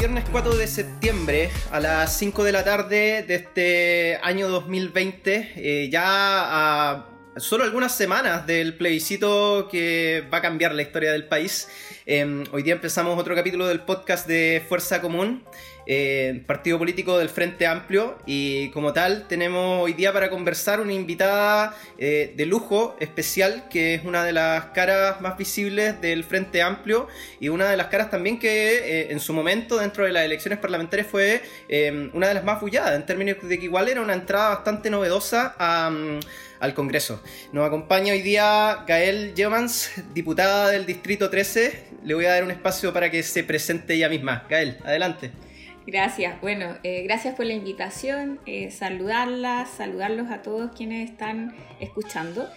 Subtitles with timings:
[0.00, 5.90] viernes 4 de septiembre a las 5 de la tarde de este año 2020, eh,
[5.90, 7.06] ya a
[7.36, 11.68] solo algunas semanas del plebiscito que va a cambiar la historia del país.
[12.06, 15.44] Em, hoy día empezamos otro capítulo del podcast de Fuerza Común,
[15.92, 20.92] eh, partido político del Frente Amplio, y como tal tenemos hoy día para conversar una
[20.92, 26.62] invitada eh, de lujo especial, que es una de las caras más visibles del Frente
[26.62, 27.08] Amplio
[27.40, 30.60] y una de las caras también que eh, en su momento dentro de las elecciones
[30.60, 34.14] parlamentarias fue em, una de las más bulladas, en términos de que igual era una
[34.14, 37.20] entrada bastante novedosa al Congreso.
[37.52, 42.52] Nos acompaña hoy día Gael Gemans, diputada del Distrito 13, le voy a dar un
[42.52, 44.46] espacio para que se presente ella misma.
[44.48, 45.49] Gael, adelante.
[45.86, 52.48] Gracias, bueno, eh, gracias por la invitación, eh, saludarlas, saludarlos a todos quienes están escuchando.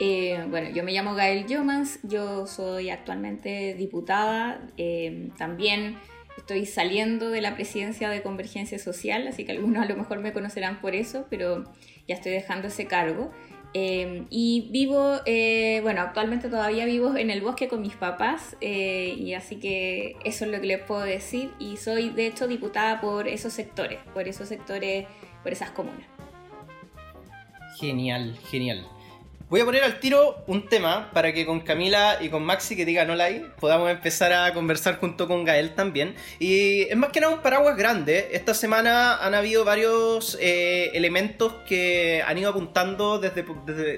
[0.00, 4.60] Eh, bueno, yo me llamo Gael Yomans, yo soy actualmente diputada,
[5.38, 5.96] también
[6.36, 10.32] estoy saliendo de la presidencia de Convergencia Social, así que algunos a lo mejor me
[10.32, 11.72] conocerán por eso, pero
[12.08, 13.30] ya estoy dejando ese cargo.
[13.74, 19.14] Em, y vivo, eh, bueno, actualmente todavía vivo en el bosque con mis papás eh,
[19.16, 23.00] y así que eso es lo que les puedo decir y soy de hecho diputada
[23.00, 25.06] por esos sectores, por esos sectores,
[25.42, 26.06] por esas comunas.
[27.80, 28.86] Genial, genial.
[29.52, 32.86] Voy a poner al tiro un tema para que con Camila y con Maxi, que
[32.86, 36.14] digan hola ahí, podamos empezar a conversar junto con Gael también.
[36.38, 38.30] Y es más que nada un paraguas grande.
[38.32, 43.44] Esta semana han habido varios eh, elementos que han ido apuntando desde,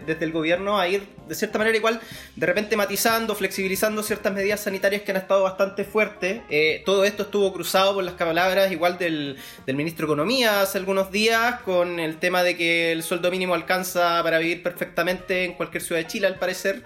[0.05, 2.01] desde, el gobierno a ir, de cierta manera, igual,
[2.35, 6.41] de repente matizando, flexibilizando ciertas medidas sanitarias que han estado bastante fuertes.
[6.51, 10.79] Eh, todo esto estuvo cruzado por las palabras igual del, del ministro de Economía hace
[10.79, 15.55] algunos días, con el tema de que el sueldo mínimo alcanza para vivir perfectamente en
[15.55, 16.83] cualquier ciudad de Chile, al parecer,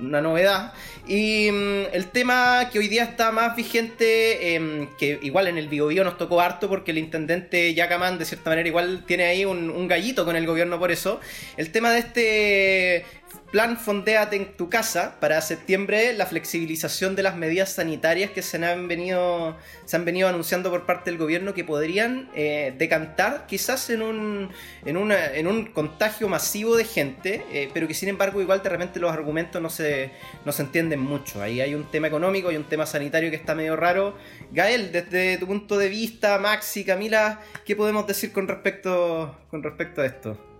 [0.00, 0.72] una novedad.
[1.06, 5.68] Y mm, el tema que hoy día está más vigente, em, que igual en el
[5.68, 9.70] Bio, nos tocó harto porque el intendente Yacaman de cierta manera igual tiene ahí un,
[9.70, 11.20] un gallito con el gobierno por eso.
[11.56, 13.04] El tema de este
[13.52, 18.56] Plan Fondeate en tu casa para septiembre la flexibilización de las medidas sanitarias que se
[18.64, 23.90] han venido, se han venido anunciando por parte del gobierno que podrían eh, decantar quizás
[23.90, 24.48] en un,
[24.86, 28.98] en, en un contagio masivo de gente, eh, pero que sin embargo igual de repente
[28.98, 30.12] los argumentos no se,
[30.46, 31.42] no se entienden mucho.
[31.42, 34.16] Ahí hay un tema económico y un tema sanitario que está medio raro.
[34.50, 40.00] Gael, desde tu punto de vista, Maxi, Camila, ¿qué podemos decir con respecto, con respecto
[40.00, 40.51] a esto?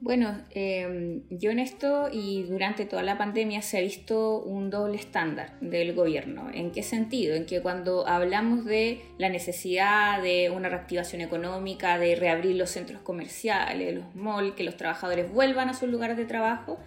[0.00, 4.96] Bueno, em, yo en esto y durante toda la pandemia se ha visto un doble
[4.96, 6.50] estándar del gobierno.
[6.52, 7.34] ¿En qué sentido?
[7.34, 13.00] En que cuando hablamos de la necesidad de una reactivación económica, de reabrir los centros
[13.00, 16.78] comerciales, los malls, que los trabajadores vuelvan a sus lugares de trabajo,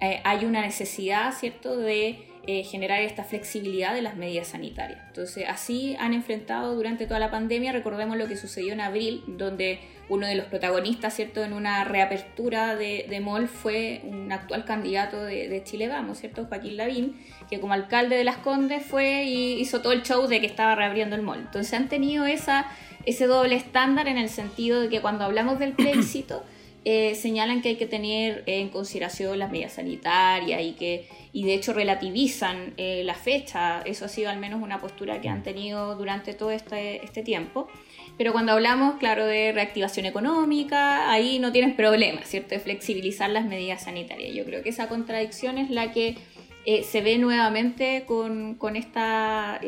[0.00, 4.98] eh, hay una necesidad, ¿cierto?, de eh, generar esta flexibilidad de las medidas sanitarias.
[5.08, 9.80] Entonces, así han enfrentado durante toda la pandemia, recordemos lo que sucedió en abril, donde
[10.08, 15.22] uno de los protagonistas, ¿cierto?, en una reapertura de, de MOL fue un actual candidato
[15.22, 17.20] de, Chile Vamos, ¿cierto?, Joaquín Lavín,
[17.50, 20.74] que como alcalde de Las Condes fue y hizo todo el show de que estaba
[20.74, 21.40] reabriendo el MOL.
[21.40, 22.64] Entonces, han tenido esa,
[23.04, 26.42] ese doble estándar en el sentido de que cuando hablamos del plebiscito,
[26.84, 31.54] eh, señalan que hay que tener en consideración las medidas sanitarias y que y de
[31.54, 33.82] hecho relativizan eh, la fecha.
[33.82, 37.68] Eso ha sido al menos una postura que han tenido durante todo este, este tiempo.
[38.16, 42.50] Pero cuando hablamos, claro, de reactivación económica, ahí no tienes problema, ¿cierto?
[42.50, 44.34] De flexibilizar las medidas sanitarias.
[44.34, 46.16] Yo creo que esa contradicción es la que
[46.64, 49.60] eh, se ve nuevamente con, con esta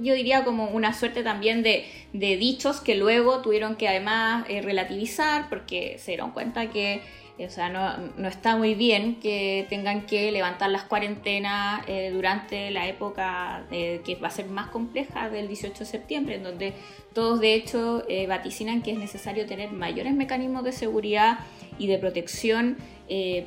[0.00, 5.48] yo diría como una suerte también de, dichos que luego tuvieron que además eh, relativizar
[5.48, 7.02] porque se dieron cuenta que
[7.36, 12.86] o sea, no, está muy bien que tengan que levantar las cuarentenas eh, durante la
[12.86, 16.74] época eh, que va a ser más compleja del 18 de septiembre, en donde
[17.12, 21.40] todos de hecho vaticinan que es necesario tener mayores mecanismos de seguridad
[21.76, 22.76] y de protección,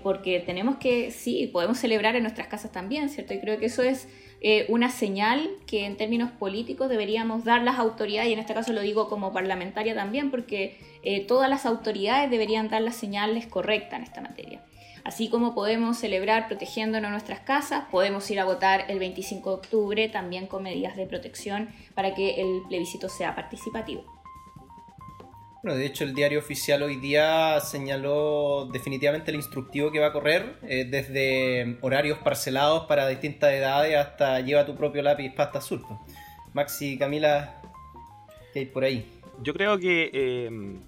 [0.03, 3.33] porque tenemos que, sí, podemos celebrar en nuestras casas también, ¿cierto?
[3.33, 4.09] Y creo que eso es
[4.41, 8.73] eh, una señal que en términos políticos deberíamos dar las autoridades, y en este caso
[8.73, 13.99] lo digo como parlamentaria también, porque eh, todas las autoridades deberían dar las señales correctas
[13.99, 14.61] en esta materia.
[15.03, 20.09] Así como podemos celebrar protegiéndonos nuestras casas, podemos ir a votar el 25 de octubre
[20.09, 24.16] también con medidas de protección para que el plebiscito sea participativo.
[25.63, 30.13] Bueno, de hecho el diario oficial hoy día señaló definitivamente el instructivo que va a
[30.13, 35.83] correr, eh, desde horarios parcelados para distintas edades hasta lleva tu propio lápiz pasta azul.
[36.53, 37.59] Maxi, Camila,
[38.53, 39.11] ¿qué hay por ahí?
[39.41, 40.79] Yo creo que eh,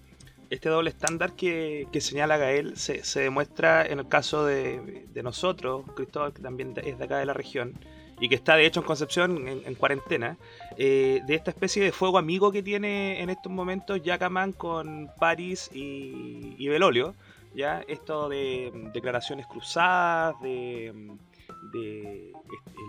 [0.49, 6.41] este doble estándar que, señala Gael se, demuestra en el caso de, nosotros, Cristóbal, que
[6.41, 7.73] también es de acá de la región,
[8.19, 10.37] y que está de hecho en Concepción en, cuarentena,
[10.77, 15.69] eh, de esta especie de fuego amigo que tiene en estos momentos Yacaman con París
[15.73, 17.15] y, y Belolio,
[17.55, 17.83] ¿ya?
[17.87, 22.81] Esto de mm, declaraciones cruzadas, de, mm, de, este,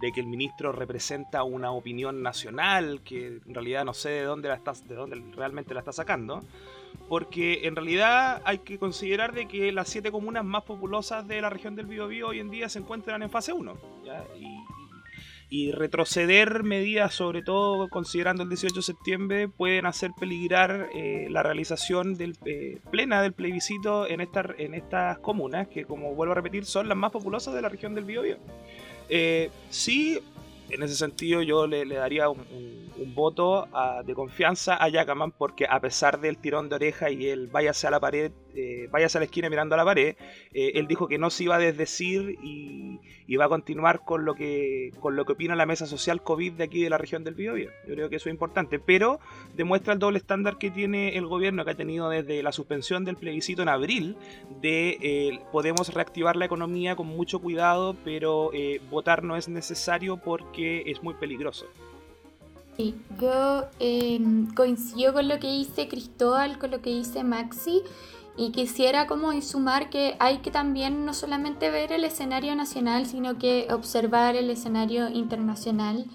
[0.00, 4.48] de, que el ministro representa una opinión nacional, que en realidad no sé de dónde,
[4.48, 6.42] la está, de dónde realmente la está sacando,
[7.08, 11.50] porque en realidad hay que considerar de que las siete comunas más populosas de la
[11.50, 13.74] región del Biobío hoy en día se encuentran en fase 1,
[14.38, 14.58] Y,
[15.50, 21.42] y retroceder medidas, sobre todo considerando el 18 de septiembre, pueden hacer peligrar eh, la
[21.42, 26.36] realización del, eh, plena del plebiscito en, esta, en estas comunas, que como vuelvo a
[26.36, 28.36] repetir, son las más populosas de la región del Biobío.
[29.08, 30.18] Eh, sí,
[30.68, 32.46] en ese sentido yo le, daría un,
[33.14, 33.68] voto
[34.04, 37.90] de confianza a Yacaman porque a pesar del tirón de oreja y el váyase a
[37.90, 40.16] la pared, eh, váyase a la esquina mirando a la pared,
[40.52, 42.98] eh, él dijo que no se iba a desdecir y,
[43.36, 46.64] va a continuar con lo que con lo que opina la mesa social COVID de
[46.64, 47.70] aquí de la región del Biobío.
[47.86, 49.20] Yo creo que eso es importante, pero
[49.54, 53.16] demuestra el doble estándar que tiene el gobierno que ha tenido desde la suspensión del
[53.16, 54.16] plebiscito en abril
[54.60, 58.50] de eh, podemos reactivar la economía con mucho cuidado, pero
[58.90, 61.66] votar no es necesario porque es muy peligroso.
[62.78, 67.82] Sí, yo em, coincido con lo que dice Cristóbal, con lo que dice Maxi.
[68.38, 73.36] Y quisiera como sumar que hay que también no solamente ver el escenario nacional, sino
[73.36, 76.06] que observar el escenario internacional.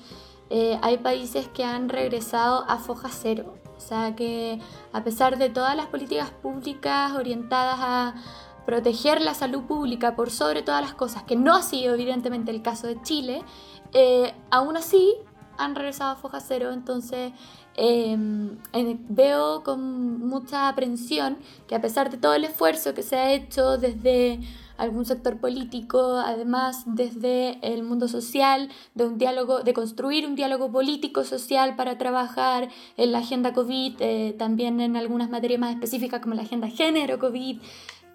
[0.49, 4.59] Eh, hay países que han regresado a foja cero, o sea que
[4.93, 8.15] a pesar de todas las políticas públicas orientadas a
[8.65, 12.61] proteger la salud pública por sobre todas las cosas, que no ha sido evidentemente el
[12.61, 13.43] caso de Chile,
[13.91, 15.13] eh, aún así
[15.57, 17.33] han regresado a foja cero, entonces
[17.75, 18.57] Em,
[19.09, 21.37] veo con mucha aprensión
[21.67, 24.39] que a pesar de todo el esfuerzo que se ha hecho desde
[24.77, 30.71] algún sector político, además desde el mundo social, de un diálogo, de construir un diálogo
[30.71, 36.21] político social para trabajar en la agenda COVID, eh, también en algunas materias más específicas
[36.21, 37.59] como la agenda género COVID,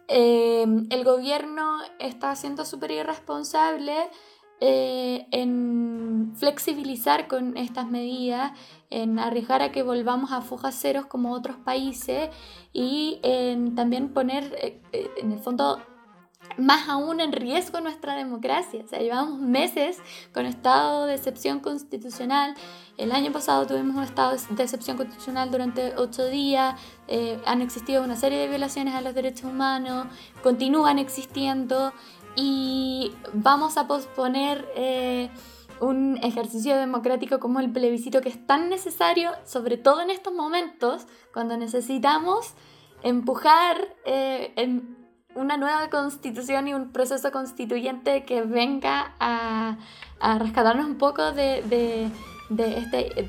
[0.08, 3.94] em, el gobierno está siendo súper irresponsable
[4.60, 8.52] eh, en flexibilizar con estas medidas,
[8.90, 12.30] en arriesgar a que volvamos a fojas ceros como otros países
[12.72, 15.80] y en también poner eh, eh, en el fondo
[16.56, 18.82] más aún en riesgo nuestra democracia.
[18.84, 19.98] O sea, llevamos meses
[20.34, 22.54] con estado de excepción constitucional.
[22.96, 26.74] El año pasado tuvimos un estado de excepción constitucional durante ocho días.
[27.46, 30.06] han existido una serie de violaciones a los derechos humanos.
[30.42, 31.92] Continúan existiendo
[32.40, 35.28] y vamos a posponer eh,
[35.80, 41.08] un ejercicio democrático como el plebiscito que es tan necesario, sobre todo en estos momentos,
[41.34, 42.54] cuando necesitamos
[43.02, 44.96] empujar eh, en
[45.34, 49.76] una nueva constitución y un proceso constituyente que venga a,
[50.38, 52.08] rescatarnos un poco de,
[52.56, 53.20] este,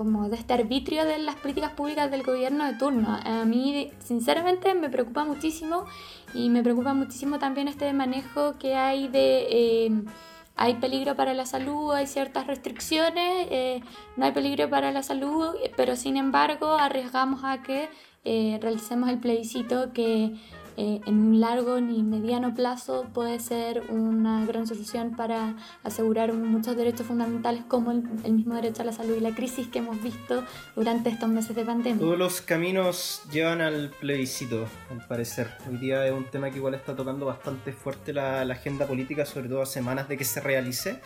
[0.00, 3.18] como de este arbitrio de las políticas públicas del gobierno de turno.
[3.22, 5.84] A mí, sinceramente, me preocupa muchísimo
[6.32, 9.46] y me preocupa muchísimo también este manejo que hay de...
[9.50, 10.02] Eh,
[10.56, 13.82] hay peligro para la salud, hay ciertas restricciones, eh,
[14.16, 17.90] no hay peligro para la salud, pero sin embargo arriesgamos a que
[18.24, 20.34] eh, realicemos el plebiscito que
[20.82, 26.74] eh, en un largo ni mediano plazo puede ser una gran solución para asegurar muchos
[26.74, 30.42] derechos fundamentales como el, mismo derecho a la salud y la crisis que hemos visto
[30.74, 32.00] durante estos meses de pandemia.
[32.00, 35.48] Todos los caminos llevan al plebiscito, al parecer.
[35.68, 39.50] Hoy día es un tema que igual está tocando bastante fuerte la, agenda política, sobre
[39.50, 41.02] todo a semanas de que se realice.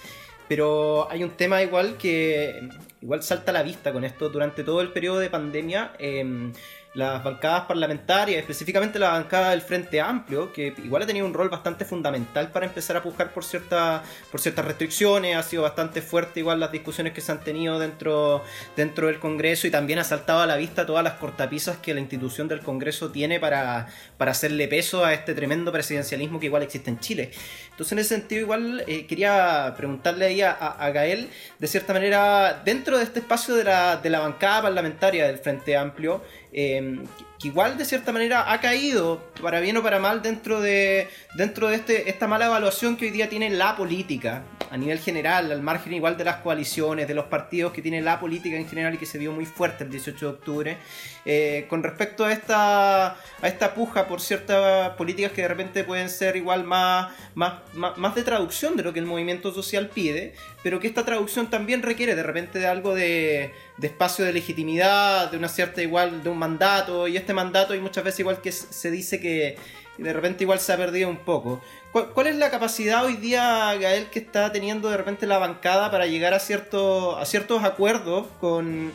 [0.46, 2.68] Pero hay un tema igual que
[3.00, 5.94] igual salta a la vista con esto durante todo el periodo de pandemia.
[5.98, 6.52] Eh,
[6.94, 11.48] las bancadas parlamentarias, específicamente la bancada del Frente Amplio, que igual ha tenido un rol
[11.48, 16.40] bastante fundamental para empezar a pujar por, cierta, por ciertas restricciones, ha sido bastante fuerte
[16.40, 18.44] igual las discusiones que se han tenido dentro,
[18.76, 22.00] dentro del Congreso y también ha saltado a la vista todas las cortapisas que la
[22.00, 26.90] institución del Congreso tiene para, para hacerle peso a este tremendo presidencialismo que igual existe
[26.90, 27.32] en Chile.
[27.72, 32.98] Entonces en ese sentido igual eh, quería preguntarle ahí a, Gael, de cierta manera, dentro
[32.98, 36.22] de este espacio de la, de la bancada parlamentaria del Frente Amplio,
[36.56, 37.02] eh,
[37.40, 41.68] que igual de cierta manera ha caído, para bien o para mal, dentro de, dentro
[41.68, 45.62] de este, esta mala evaluación que hoy día tiene la política, a nivel general, al
[45.62, 48.99] margen igual de las coaliciones, de los partidos que tiene la política en general y
[48.99, 50.76] que se vio muy fuerte el 18 de octubre,
[51.25, 56.08] eh, con respecto a esta, a esta puja por ciertas políticas que de repente pueden
[56.08, 60.34] ser igual más, más, más, de traducción de lo que el movimiento social pide,
[60.64, 65.30] pero que esta traducción también requiere de repente de algo de, de espacio de legitimidad,
[65.30, 68.50] de una cierta igual, de un mandato, y este mandato y muchas veces igual que
[68.50, 69.56] se dice que
[69.99, 71.61] de repente igual se ha perdido un poco.
[71.94, 76.08] ¿Cuál, es la capacidad hoy día, Gael, que está teniendo de repente la bancada para
[76.08, 78.90] llegar a, cierto, a ciertos acuerdos con,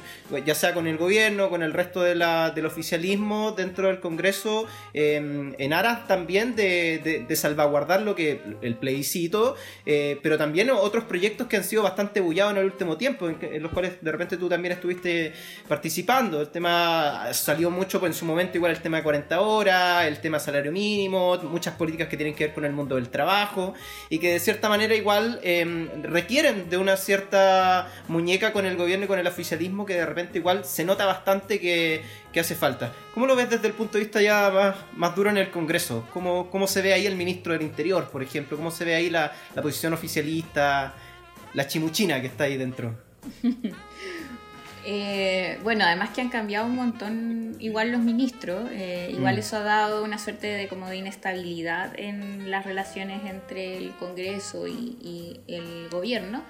[0.45, 5.71] ya sea con el gobierno, con el resto del oficialismo dentro del Congreso, em, en
[5.71, 11.63] aras también de, salvaguardar lo que el plebiscito, eh, pero también otros proyectos que han
[11.63, 15.31] sido bastante bullados en el último tiempo, en, los cuales de repente tú también estuviste
[15.69, 16.41] participando.
[16.41, 20.19] El tema salió mucho pues, en su momento, igual el tema de 40 horas, el
[20.19, 23.73] tema salario mínimo, muchas políticas que tienen que ver con el mundo del trabajo
[24.09, 29.05] y que de cierta manera igual em, requieren de una cierta muñeca con el gobierno
[29.05, 32.01] y con el oficialismo que de repente igual se nota bastante que,
[32.39, 32.93] hace falta.
[33.13, 36.07] ¿Cómo lo ves desde el punto de vista ya más, más duro en el Congreso?
[36.13, 38.55] ¿Cómo, ¿Cómo, se ve ahí el ministro del Interior, por ejemplo?
[38.55, 40.93] ¿Cómo se ve ahí la, la posición oficialista,
[41.53, 42.95] la chimuchina que está ahí dentro?
[44.91, 49.39] Eh, bueno, además que han cambiado un montón igual los ministros, eh, igual mm.
[49.39, 54.67] eso ha dado una suerte de como de inestabilidad en las relaciones entre el Congreso
[54.67, 56.41] y, el gobierno,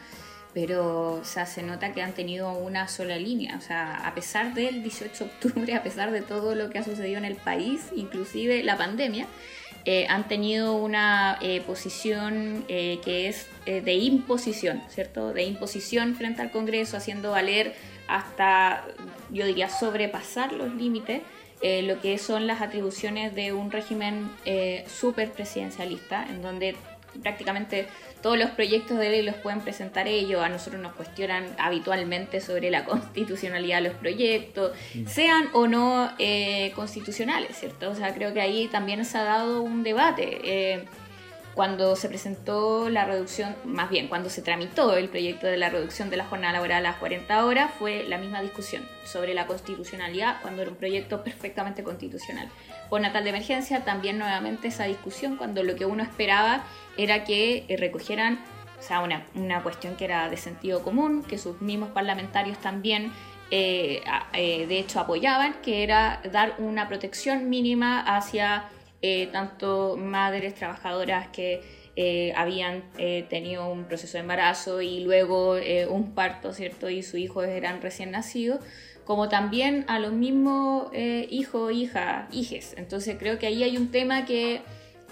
[0.53, 4.53] pero o sea, se nota que han tenido una sola línea, o sea, a pesar
[4.53, 7.87] del 18 de octubre, a pesar de todo lo que ha sucedido en el país,
[7.93, 9.27] inclusive la pandemia,
[9.83, 15.33] eh, han tenido una posición que es de imposición, ¿cierto?
[15.33, 17.75] De imposición frente al Congreso, haciendo valer
[18.09, 18.85] hasta,
[19.29, 21.21] yo diría, sobrepasar los límites,
[21.61, 26.75] eh, lo que son las atribuciones de un régimen eh, súper presidencialista, en donde
[27.21, 27.87] prácticamente
[28.21, 32.71] todos los proyectos de ley los pueden presentar ellos, a nosotros nos cuestionan habitualmente sobre
[32.71, 35.05] la constitucionalidad de los proyectos, mm.
[35.05, 37.91] sean o no eh, constitucionales, ¿cierto?
[37.91, 40.39] O sea, creo que ahí también se ha dado un debate.
[40.43, 40.85] Eh,
[41.55, 46.09] cuando se presentó la reducción, más bien cuando se tramitó el proyecto de la reducción
[46.09, 50.41] de la jornada laboral a las 40 horas, fue la misma discusión sobre la constitucionalidad
[50.41, 52.49] cuando era un proyecto perfectamente constitucional.
[52.89, 56.63] Por natal de emergencia, también nuevamente esa discusión cuando lo que uno esperaba
[56.97, 58.39] era que eh, recogieran,
[58.79, 63.11] o sea, una, una cuestión que era de sentido común, que sus mismos parlamentarios también
[63.51, 64.03] eh,
[64.33, 68.69] eh, de hecho apoyaban, que era dar una protección mínima hacia
[69.01, 71.61] eh, tanto madres trabajadoras que
[71.95, 75.57] eh, habían eh, tenido un proceso de embarazo y luego
[75.89, 76.89] un parto, ¿cierto?
[76.89, 78.59] Y sus hijos eran recién nacidos,
[79.05, 82.75] como también a los mismos hijos, hijas, hijes.
[82.77, 84.61] Entonces creo que ahí hay un tema que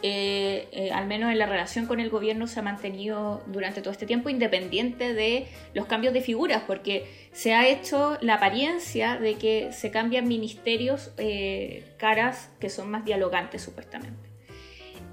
[0.03, 3.91] eh, eh, al menos en la relación con el gobierno, se ha mantenido durante todo
[3.91, 9.35] este tiempo independiente de los cambios de figuras, porque se ha hecho la apariencia de
[9.35, 14.27] que se cambian ministerios eh, caras que son más dialogantes supuestamente.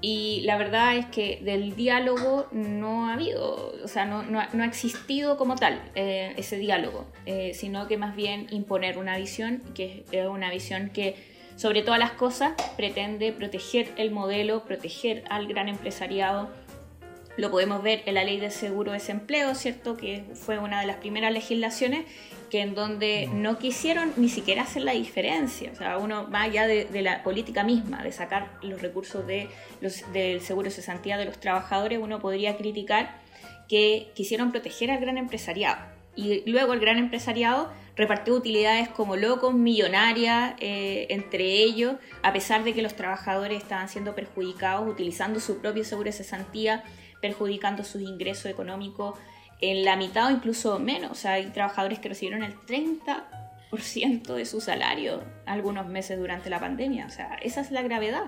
[0.01, 4.65] Y la verdad es que del diálogo no ha habido, o sea, no, no, ha
[4.65, 7.07] existido como tal ese diálogo,
[7.53, 11.15] sino que más bien imponer una visión, que es una visión que
[11.55, 16.49] sobre todas las cosas, pretende proteger el modelo, proteger al gran empresariado.
[17.37, 19.97] Lo podemos ver en la ley de seguro de desempleo, ¿cierto?
[19.97, 22.05] Que fue una de las primeras legislaciones
[22.49, 25.71] que en donde no quisieron ni siquiera hacer la diferencia.
[25.73, 29.49] O sea, uno va allá de, la política misma, de sacar los recursos de
[29.81, 33.19] los, del seguro de cesantía de los trabajadores, uno podría criticar
[33.67, 35.77] que quisieron proteger al gran empresariado.
[36.15, 42.63] Y luego el gran empresariado repartió utilidades como locos, millonarias eh, entre ellos, a pesar
[42.63, 46.83] de que los trabajadores estaban siendo perjudicados utilizando su propio seguro de cesantía,
[47.21, 49.17] perjudicando sus ingresos económicos
[49.61, 51.11] en la mitad o incluso menos.
[51.11, 56.59] O sea, hay trabajadores que recibieron el 30% de su salario algunos meses durante la
[56.59, 57.05] pandemia.
[57.05, 58.25] O sea, esa es la gravedad.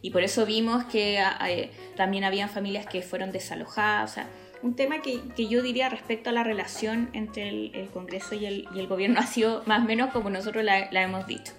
[0.00, 4.18] Y por eso vimos que eh, también habían familias que fueron desalojadas.
[4.62, 9.20] Un tema que, yo diría respecto a la relación entre el, Congreso y el, gobierno
[9.20, 11.52] ha sido más o menos como nosotros la, hemos dicho.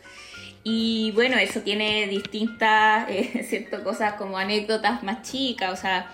[0.63, 6.13] Y bueno, eso tiene distintas eh, cosas como anécdotas más chicas, o sea,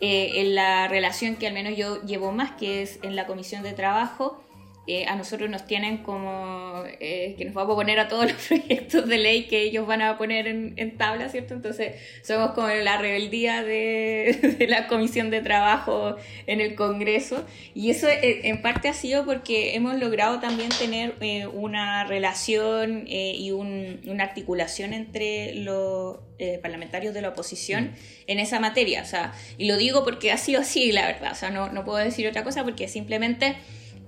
[0.00, 3.62] eh, en la relación que al menos yo llevo más, que es en la comisión
[3.62, 4.43] de trabajo,
[4.86, 8.46] eh, a nosotros nos tienen como eh, que nos va a poner a todos los
[8.46, 11.54] proyectos de ley que ellos van a poner en, en tabla, ¿cierto?
[11.54, 17.90] Entonces somos como la rebeldía de, de, la Comisión de Trabajo en el Congreso y
[17.90, 21.14] eso eh, en parte ha sido porque hemos logrado también tener
[21.54, 26.18] una relación y un, una articulación entre los
[26.62, 27.90] parlamentarios de la oposición mm.
[28.26, 31.34] en esa materia, o sea, y lo digo porque ha sido así, la verdad, o
[31.34, 33.56] sea, no, no puedo decir otra cosa porque simplemente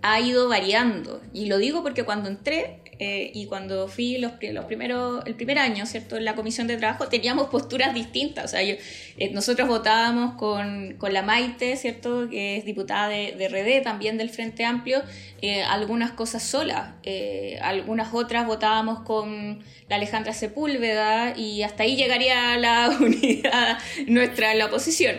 [0.03, 1.21] ha ido variando.
[1.33, 5.85] Y lo digo porque cuando entré, eh, y cuando fui los, primeros, el primer año,
[5.85, 6.17] ¿cierto?
[6.17, 8.47] En la comisión de trabajo teníamos posturas distintas.
[8.47, 8.79] O sea, eh,
[9.33, 12.29] nosotros votábamos con, con, la Maite, ¿cierto?
[12.31, 15.03] Que es diputada de, de RD, también del Frente Amplio,
[15.43, 16.95] eh, algunas cosas solas.
[17.61, 24.59] algunas otras votábamos con la Alejandra Sepúlveda y hasta ahí llegaría la unidad nuestra en
[24.59, 25.17] la oposición.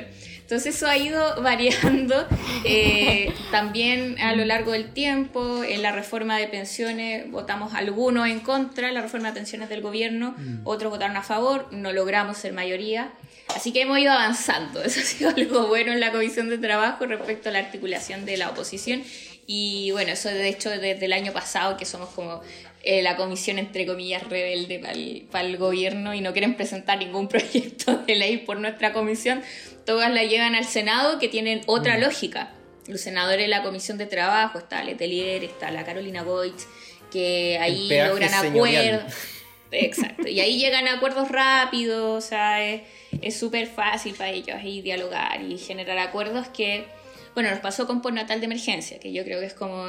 [0.47, 2.25] Entonces eso ha ido variando
[2.63, 5.61] eh, también a lo largo del tiempo.
[5.61, 10.35] En la reforma de pensiones votamos algunos en contra, la reforma de pensiones del gobierno,
[10.37, 10.61] mm.
[10.63, 13.11] otros votaron a favor, no logramos ser mayoría.
[13.53, 14.81] Así que hemos ido avanzando.
[14.85, 18.37] Eso ha sido algo bueno en la Comisión de Trabajo respecto a la articulación de
[18.37, 19.03] la oposición.
[19.49, 22.41] Y bueno, eso de hecho desde el año pasado que somos como
[22.83, 24.79] eh, la comisión, entre comillas, rebelde
[25.31, 29.41] para el, gobierno y no quieren presentar ningún proyecto de ley por nuestra comisión,
[29.87, 32.01] todas la llevan al Senado que tienen otra mm.
[32.01, 32.51] lógica.
[32.87, 36.67] Los senadores de la comisión de trabajo, está Letelier, está la Carolina Goitz,
[37.11, 39.13] que ahí logran acuerdos.
[39.71, 44.81] Exacto, y ahí llegan a acuerdos rápidos, o sea, es súper fácil para ellos ahí
[44.81, 46.85] dialogar y generar acuerdos que
[47.37, 49.83] bueno, nos pasó con postnatal de emergencia, que yo creo que es como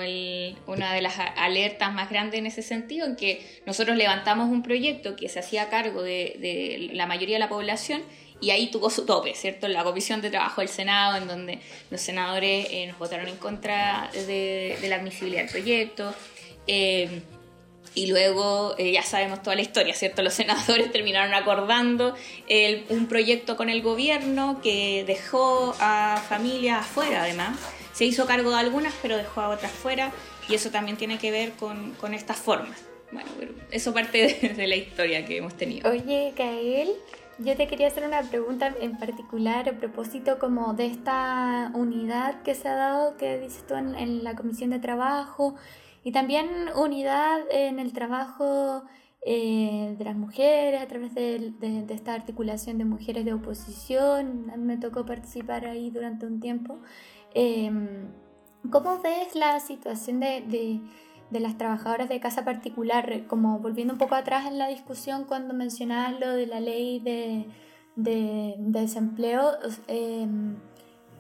[0.67, 5.17] una de las alertas más grandes en ese sentido, en que nosotros levantamos un proyecto
[5.17, 8.03] que se hacía cargo de, la mayoría de la población
[8.41, 9.67] y ahí tuvo su tope, ¿cierto?
[9.67, 13.37] En la Comisión de Trabajo del Senado, en donde los senadores eh, nos votaron en
[13.37, 16.15] contra de, la admisibilidad del proyecto.
[16.67, 17.23] Eh,
[17.95, 20.23] y luego eh, ya sabemos toda la historia, ¿cierto?
[20.23, 22.15] Los senadores terminaron acordando
[22.91, 27.59] un proyecto con el gobierno que dejó a familias afuera, además.
[27.93, 30.13] Se hizo cargo de algunas, pero dejó a otras fuera,
[30.49, 32.79] y eso también tiene que ver con, con estas formas.
[33.11, 33.31] Bueno,
[33.73, 35.91] eso parte de, de, la historia que hemos tenido.
[35.91, 36.91] Oye, Gael,
[37.39, 42.55] yo te quería hacer una pregunta en particular a propósito como de esta unidad que
[42.55, 45.55] se ha dado, que dices tú en, en la comisión de trabajo
[46.05, 48.85] y también unidad en el trabajo
[49.23, 51.53] eh, de las mujeres a través de,
[51.91, 54.51] esta articulación de mujeres de oposición.
[54.51, 56.79] A mí me tocó participar ahí durante un tiempo.
[57.35, 58.09] Em,
[58.71, 60.81] ¿Cómo ves la situación de,
[61.31, 63.27] las trabajadoras de casa particular?
[63.27, 67.47] Como volviendo un poco atrás en la discusión cuando mencionabas lo de la ley de,
[68.59, 69.53] desempleo.
[69.87, 70.57] Em,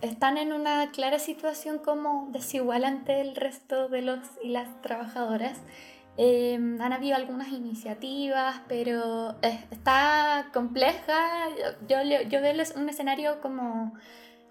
[0.00, 5.60] están en una clara situación como desigual ante el resto de los y las trabajadoras.
[6.16, 11.48] Em, han habido algunas iniciativas, pero está compleja.
[11.88, 13.94] Yo, yo veo un escenario como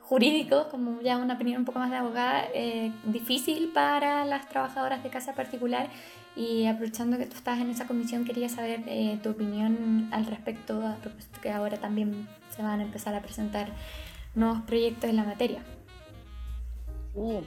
[0.07, 5.03] jurídico, como ya una opinión un poco más de abogada, eh, difícil para las trabajadoras
[5.03, 5.89] de casa particular.
[6.35, 10.85] Y aprovechando que tú estás en esa comisión, quería saber eh, tu opinión al respecto,
[10.85, 13.69] a propósito que ahora también se van a empezar a presentar
[14.35, 15.63] nuevos proyectos en la materia.
[17.13, 17.39] Sí,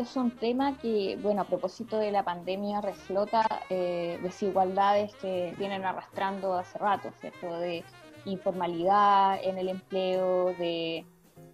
[0.00, 5.84] es un tema que, bueno, a propósito de la pandemia, reflota eh, desigualdades que vienen
[5.84, 7.58] arrastrando hace rato, ¿cierto?
[7.58, 7.84] De
[8.24, 11.04] informalidad en el empleo, de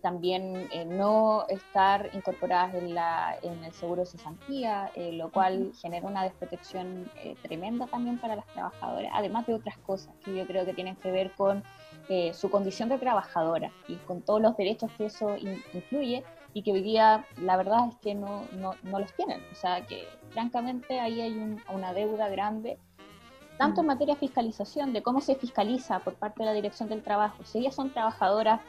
[0.05, 5.73] también eh, no estar incorporadas en, la, en el seguro de cesantía, eh, lo cual
[5.81, 10.67] genera una desprotección tremenda también para las trabajadoras, además de otras cosas que yo creo
[10.67, 11.65] que tienen que ver con
[12.11, 15.39] eh, su condición de trabajadora y con todos los derechos que eso
[15.73, 19.41] incluye y que hoy día la verdad es que no, no, no los tienen.
[19.53, 22.79] O sea que francamente ahí hay una deuda grande,
[23.57, 27.03] tanto en materia de fiscalización, de cómo se fiscaliza por parte de la Dirección del
[27.03, 27.43] Trabajo.
[27.45, 28.61] Si ellas son trabajadoras,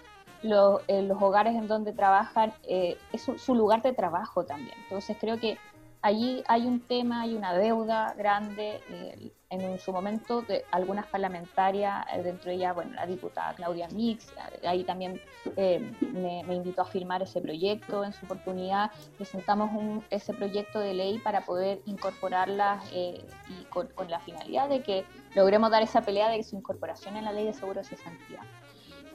[0.43, 0.81] los
[1.21, 4.77] hogares en donde trabajan eh, es su, lugar de trabajo también.
[4.83, 5.57] Entonces creo que
[6.05, 8.79] allí hay un tema, hay una deuda grande.
[8.89, 13.87] Eh, en su momento, de algunas parlamentarias, eh, dentro de ella, bueno, la diputada Claudia
[13.89, 14.27] Mix,
[14.61, 15.19] eh, ahí también
[15.55, 18.03] me, invitó a firmar ese proyecto.
[18.03, 23.23] En su oportunidad presentamos ese proyecto de ley para poder incorporarlas y
[23.69, 27.45] con, la finalidad de que logremos dar esa pelea de su incorporación en la ley
[27.45, 28.41] de seguro de cesantía.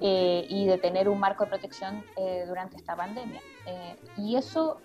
[0.00, 2.04] Y de tener un marco de protección
[2.46, 3.40] durante esta pandemia.
[4.16, 4.80] y eso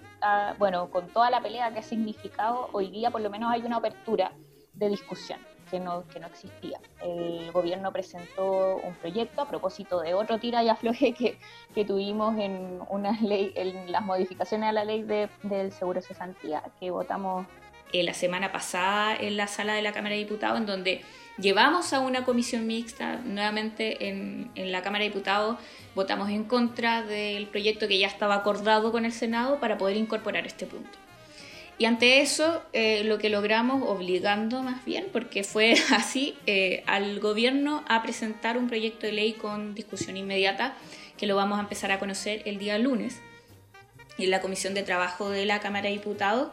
[0.57, 3.77] bueno, con toda la pelea que ha significado, hoy día por lo menos hay una
[3.77, 4.31] apertura
[4.73, 6.79] de discusión que no, que no existía.
[7.01, 11.39] El gobierno presentó un proyecto a propósito de otro tira y afloje que,
[11.73, 16.63] que tuvimos en, una ley, en las modificaciones a la ley de, del seguro cesantía
[16.79, 17.47] que votamos
[17.99, 21.01] eh, la semana pasada en la sala de la Cámara de Diputados, en donde
[21.37, 25.57] llevamos a una comisión mixta nuevamente en, en la Cámara de Diputados
[25.95, 30.45] votamos en contra del proyecto que ya estaba acordado con el Senado para poder incorporar
[30.45, 30.99] este punto.
[31.77, 37.19] Y ante eso, eh, lo que logramos, obligando más bien, porque fue así, eh, al
[37.19, 40.75] gobierno a presentar un proyecto de ley con discusión inmediata,
[41.17, 43.21] que lo vamos a empezar a conocer el día lunes,
[44.17, 46.49] en la Comisión de Trabajo de la Cámara de Diputados,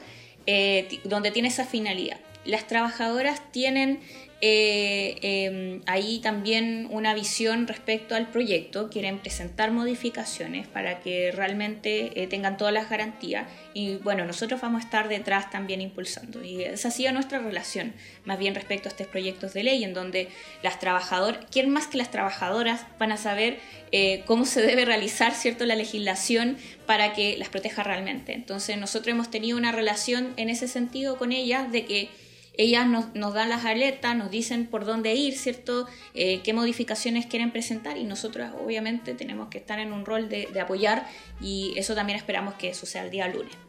[0.46, 2.18] eh, donde tiene esa finalidad.
[2.44, 4.00] las trabajadoras tienen
[4.44, 12.20] eh, em, ahí también una visión respecto al proyecto, quieren presentar modificaciones para que realmente
[12.20, 16.64] eh, tengan todas las garantías y bueno, nosotros vamos a estar detrás también impulsando y
[16.64, 17.92] esa ha sido nuestra relación,
[18.24, 20.28] más bien respecto a estos proyectos de ley en donde
[20.64, 23.60] las trabajadoras, ¿quién más que las trabajadoras van a saber
[23.92, 28.32] eh, cómo se debe realizar cierto la legislación para que las proteja realmente?
[28.32, 32.08] Entonces nosotros hemos tenido una relación en ese sentido con ellas de que
[32.54, 35.86] ellas nos, nos, dan las alertas, nos dicen por dónde ir, ¿cierto?
[36.14, 40.48] Eh, qué modificaciones quieren presentar y nosotros obviamente tenemos que estar en un rol de,
[40.52, 41.06] de apoyar
[41.40, 43.61] y eso también esperamos que suceda el día lunes.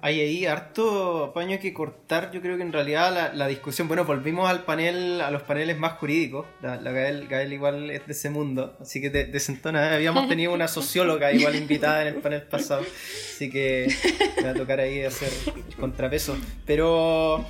[0.00, 2.30] Hay ahí harto paño que cortar.
[2.30, 3.88] Yo creo que en realidad la, discusión.
[3.88, 6.46] Bueno, volvimos al panel, a los paneles más jurídicos.
[6.62, 8.76] La, Gael, igual es de ese mundo.
[8.80, 9.94] Así que desentona.
[9.94, 12.82] Habíamos tenido una socióloga igual invitada en el panel pasado.
[12.82, 13.92] Así que
[14.36, 15.32] me va a tocar ahí hacer
[15.78, 16.36] contrapeso.
[16.64, 17.44] Pero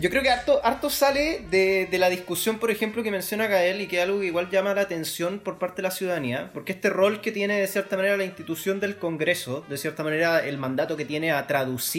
[0.00, 3.80] yo creo que harto, harto sale de, de la discusión, por ejemplo, que menciona Gael
[3.80, 6.50] y que es algo que igual llama la atención por parte de la ciudadanía.
[6.52, 10.44] Porque este rol que tiene de cierta manera la institución del Congreso, de cierta manera
[10.44, 11.91] el mandato que tiene a traducir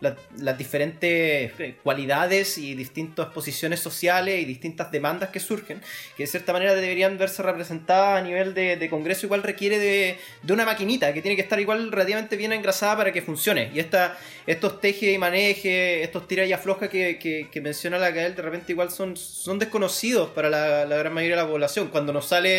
[0.00, 5.80] las diferentes eh, cualidades y distintas posiciones sociales y distintas demandas que surgen,
[6.16, 10.64] que de cierta manera deberían verse representadas a nivel de, Congreso, igual requiere de, una
[10.64, 13.70] maquinita que tiene que estar igual relativamente bien engrasada para que funcione.
[13.74, 14.16] Y esta,
[14.46, 18.90] estos teje y maneje, estos tira y afloja que, menciona la Gael, de repente igual
[18.90, 21.88] son, son desconocidos para la, gran mayoría de la población.
[21.88, 22.50] Cuando nos sale,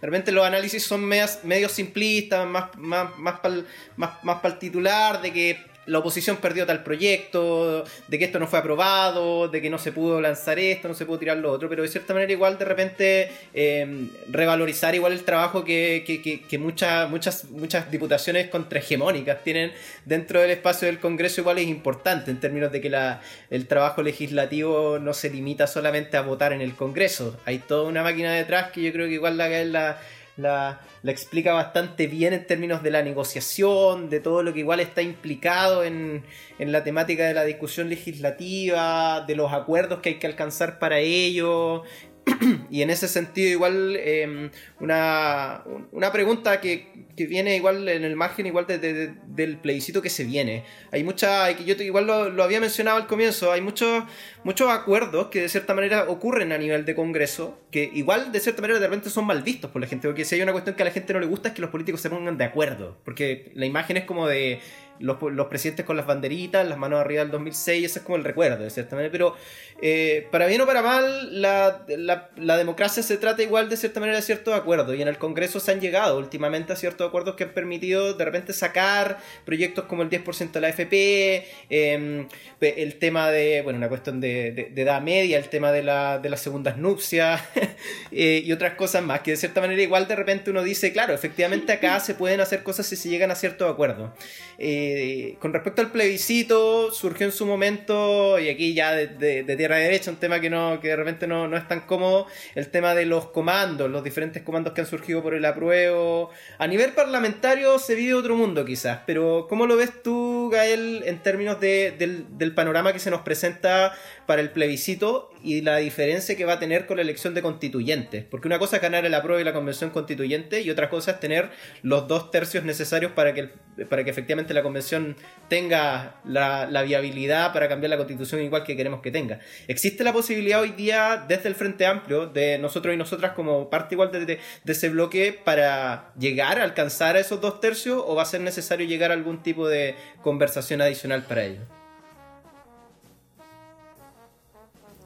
[0.00, 3.54] de repente los análisis son medios simplistas, más, más, más para
[3.96, 8.46] más, más el titular, de que la oposición perdió tal proyecto, de que esto no
[8.46, 11.68] fue aprobado, de que no se pudo lanzar esto, no se pudo tirar lo otro,
[11.68, 16.04] pero de cierta manera igual de repente em, revalorizar igual el trabajo que,
[16.48, 19.72] que, muchas, muchas, muchas diputaciones contrahegemónicas tienen
[20.04, 23.20] dentro del espacio del Congreso igual es importante en términos de que la,
[23.50, 28.02] el trabajo legislativo no se limita solamente a votar en el Congreso, hay toda una
[28.02, 29.98] máquina detrás que yo creo que igual la, la
[30.36, 34.80] la, la, explica bastante bien en términos de la negociación, de todo lo que igual
[34.80, 36.24] está implicado en,
[36.58, 40.98] en, la temática de la discusión legislativa, de los acuerdos que hay que alcanzar para
[40.98, 41.84] ello,
[42.70, 48.16] y en ese sentido igual em, una, una, pregunta que, que, viene igual en el
[48.16, 50.64] margen igual del plebiscito que se viene.
[50.90, 54.04] Hay mucha, yo igual lo, lo, había mencionado al comienzo, hay muchos,
[54.42, 58.62] muchos acuerdos que de cierta manera ocurren a nivel de Congreso, que igual de cierta
[58.62, 60.86] manera de repente son mal por la gente, porque si hay una cuestión que a
[60.86, 63.66] la gente no le gusta es que los políticos se pongan de acuerdo, porque la
[63.66, 64.60] imagen es como de
[64.98, 68.24] los, los, presidentes con las banderitas, las manos arriba del 2006, ese es como el
[68.24, 69.10] recuerdo, de cierta manera.
[69.10, 69.34] Pero
[69.82, 74.22] eh, para bien o para mal, la, democracia se trata igual de cierta manera de
[74.22, 74.96] ciertos acuerdos.
[74.96, 78.24] Y en el Congreso se han llegado últimamente a ciertos acuerdos que han permitido de
[78.24, 82.28] repente sacar proyectos como el 10% de la FP, em,
[82.60, 86.30] el tema de, bueno, una cuestión de, de, edad media, el tema de, la, de
[86.30, 87.42] las segundas nupcias
[88.12, 91.14] eh, y otras cosas más, que de cierta manera igual de repente uno dice, claro,
[91.14, 94.10] efectivamente acá se pueden hacer cosas si se llegan a ciertos acuerdos.
[94.58, 99.76] Eh, eh, con respecto al plebiscito, surgió en su momento, y aquí ya de, tierra
[99.76, 102.94] derecha, un tema que, no, que de repente no, no, es tan cómodo, el tema
[102.94, 106.30] de los comandos, los diferentes comandos que han surgido por el apruebo.
[106.58, 111.22] A nivel parlamentario se vive otro mundo quizás, pero ¿cómo lo ves tú, Gael, en
[111.22, 113.94] términos del, del panorama que se nos presenta
[114.26, 118.24] para el plebiscito y la diferencia que va a tener con la elección de constituyentes.
[118.24, 121.20] Porque una cosa es ganar el apruebo y la convención constituyente y otra cosa es
[121.20, 121.50] tener
[121.82, 123.50] los dos tercios necesarios para que,
[123.88, 125.16] para que efectivamente la convención
[125.48, 129.38] tenga la, viabilidad para cambiar la constitución igual que queremos que tenga.
[129.68, 133.94] ¿Existe la posibilidad hoy día desde el Frente Amplio de nosotros y nosotras como parte
[133.94, 138.14] igual de, de, de ese bloque para llegar a alcanzar a esos dos tercios o
[138.14, 141.83] va a ser necesario llegar a algún tipo de conversación adicional para ello?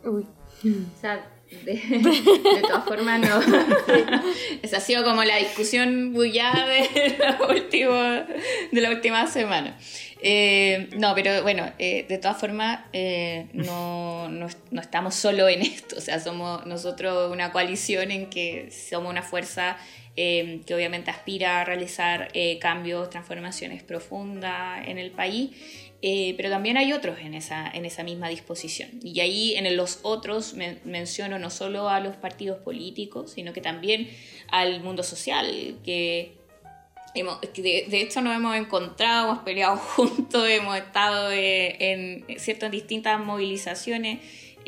[0.09, 0.27] Uy.
[0.65, 1.25] O sea,
[1.65, 3.41] de, todas formas, no.
[4.63, 8.27] Esa ha sido como la discusión bullada de la última,
[8.71, 9.79] de la última semana.
[10.21, 15.63] Eh, no, pero bueno, eh, de todas formas, eh, no, no, no, estamos solo en
[15.63, 15.97] esto.
[15.97, 19.77] O sea, somos nosotros una coalición en que somos una fuerza
[20.17, 25.51] que obviamente aspira a realizar cambios, transformaciones profundas en el país.
[26.01, 28.91] Eh, pero también hay otros en esa, en esa misma disposición.
[29.03, 34.09] Y ahí en los otros menciono no solo a los partidos políticos, sino que también
[34.49, 35.47] al mundo social,
[35.85, 36.39] que,
[37.15, 43.19] hemos, de, hecho nos hemos encontrado, hemos peleado juntos, hemos estado eh, en ciertas distintas
[43.21, 44.21] movilizaciones,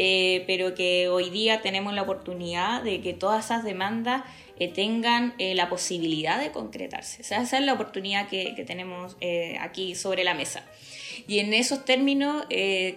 [0.03, 4.23] eh, pero que hoy día tenemos la oportunidad de que todas esas demandas
[4.59, 7.21] eh, tengan eh, la posibilidad de concretarse.
[7.21, 9.19] esa es la oportunidad que, que tenemos
[9.61, 10.65] aquí sobre la mesa.
[11.29, 12.47] Y en esos términos,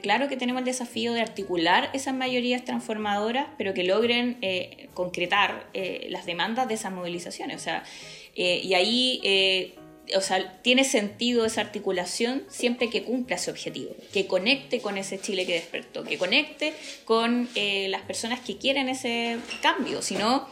[0.02, 4.38] claro que tenemos el desafío de articular esas mayorías transformadoras, pero que logren
[4.94, 5.68] concretar
[6.08, 7.58] las demandas de esas movilizaciones.
[7.58, 7.84] O sea,
[8.34, 9.76] y ahí
[10.16, 15.20] o sea, tiene sentido esa articulación siempre que cumpla ese objetivo, que conecte con ese
[15.20, 16.74] Chile que despertó, que conecte
[17.06, 20.48] con eh, las personas que quieren ese cambio, si no,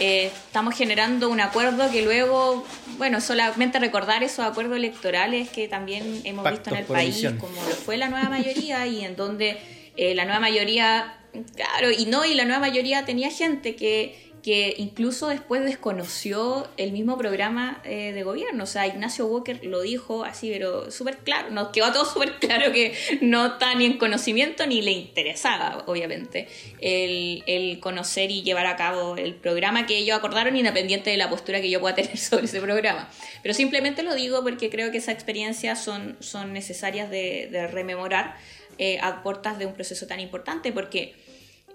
[0.00, 2.66] eh, estamos generando un acuerdo que luego,
[2.98, 7.74] bueno, solamente recordar esos acuerdos electorales que también hemos visto en el país, como lo
[7.76, 9.56] fue la nueva mayoría y en donde
[9.96, 11.18] eh, la nueva mayoría,
[11.54, 16.92] claro, y no, y la nueva mayoría tenía gente que que incluso después desconoció el
[16.92, 18.64] mismo programa eh, de gobierno.
[18.64, 22.70] O sea, Ignacio Walker lo dijo así, pero súper claro, nos quedó todo súper claro
[22.70, 26.46] que no está ni en conocimiento ni le interesaba, obviamente,
[26.82, 31.62] el, conocer y llevar a cabo el programa que ellos acordaron, independiente de la postura
[31.62, 33.08] que yo pueda tener sobre ese programa.
[33.42, 38.36] Pero simplemente lo digo porque creo que esas experiencias son, son necesarias de, de rememorar
[38.76, 41.14] eh, a puertas de un proceso tan importante, porque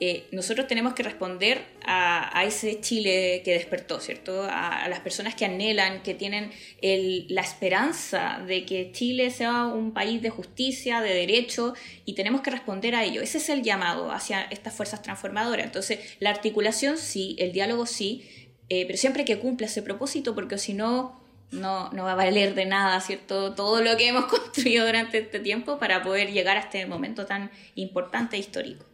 [0.02, 4.44] eh, nosotros tenemos que responder a, ese Chile que despertó, ¿cierto?
[4.50, 10.22] A, las personas que anhelan, que tienen la esperanza de que Chile sea un país
[10.22, 11.74] de justicia, de derecho,
[12.06, 13.22] y tenemos que responder a ello.
[13.22, 15.66] Ese es el llamado hacia estas fuerzas transformadoras.
[15.66, 18.24] Entonces, la articulación sí, el diálogo sí,
[18.70, 21.20] eh, pero siempre que cumpla ese propósito, porque si no,
[21.52, 23.54] no, no va a valer de nada, ¿cierto?
[23.54, 27.52] Todo lo que hemos construido durante este tiempo para poder llegar a este momento tan
[27.76, 28.89] importante e histórico.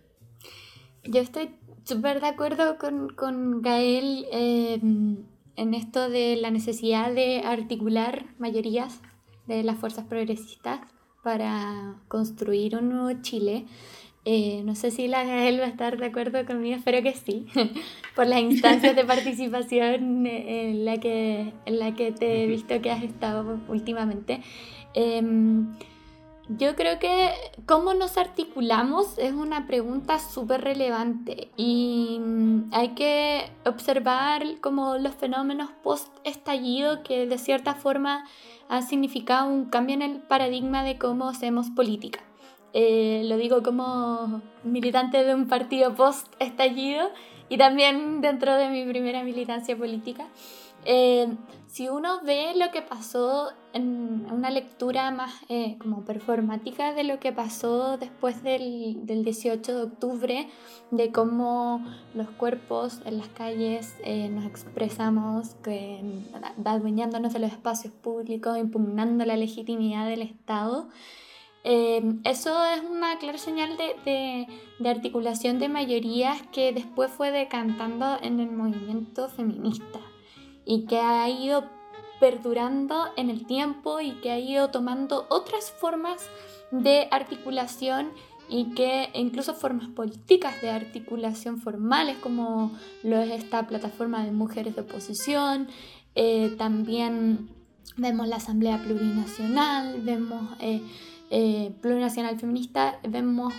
[1.08, 1.50] Yo estoy
[1.84, 5.18] súper de acuerdo con, Gael em,
[5.56, 9.02] en esto de la necesidad de articular mayorías
[9.48, 10.80] de las fuerzas progresistas
[11.24, 13.66] para construir un nuevo Chile.
[14.26, 17.46] Eh, no sé si la Gael va a estar de acuerdo conmigo, espero que sí,
[18.16, 22.90] por las instancias de participación en la que, en la que te he visto que
[22.90, 24.42] has estado últimamente.
[24.96, 25.76] Em,
[26.48, 27.32] yo creo que
[27.66, 35.16] cómo nos articulamos es una pregunta súper relevante y mm, hay que observar como los
[35.16, 38.26] fenómenos post-estallido que de cierta forma
[38.70, 42.20] han significado un cambio en el paradigma de cómo hacemos política.
[42.74, 47.10] Eh, lo digo como militante de un partido post-estallido
[47.50, 50.28] y también dentro de mi primera militancia política.
[50.84, 51.28] Eh,
[51.76, 57.20] si uno ve lo que pasó en una lectura más eh, como performática de lo
[57.20, 60.48] que pasó después del, del, 18 de octubre,
[60.92, 66.02] de cómo los cuerpos en las calles eh, nos expresamos, que,
[66.64, 70.88] adueñándonos de los espacios públicos, impugnando la legitimidad del Estado,
[71.66, 74.48] eso es una clara señal de,
[74.80, 80.00] de, articulación de mayorías que después fue decantando en el movimiento feminista
[80.66, 81.66] y que ha ido
[82.20, 86.28] perdurando en el tiempo y que ha ido tomando otras formas
[86.72, 88.12] de articulación
[88.50, 92.72] y que incluso formas políticas de articulación formales como
[93.04, 95.68] lo es esta plataforma de mujeres de oposición,
[96.16, 97.50] eh, también
[97.98, 100.82] vemos la Asamblea Plurinacional, vemos eh,
[101.32, 103.54] eh, Plurinacional Feminista, vemos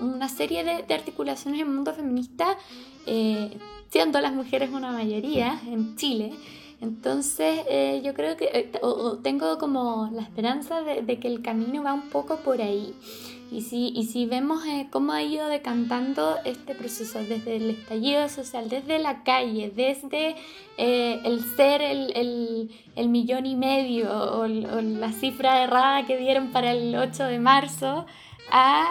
[0.00, 2.56] una serie de, de articulaciones en el mundo feminista
[3.90, 6.32] siendo las mujeres una mayoría en Chile.
[6.80, 8.72] Entonces eh, yo creo que eh,
[9.22, 12.94] tengo como la esperanza de, que el camino va un poco por ahí.
[13.52, 18.28] Y si, y si vemos eh, cómo ha ido decantando este proceso desde el estallido
[18.28, 20.36] social, desde la calle, desde
[20.78, 26.52] el ser el, el, el, millón y medio o, o, la cifra errada que dieron
[26.52, 28.06] para el 8 de marzo,
[28.52, 28.88] a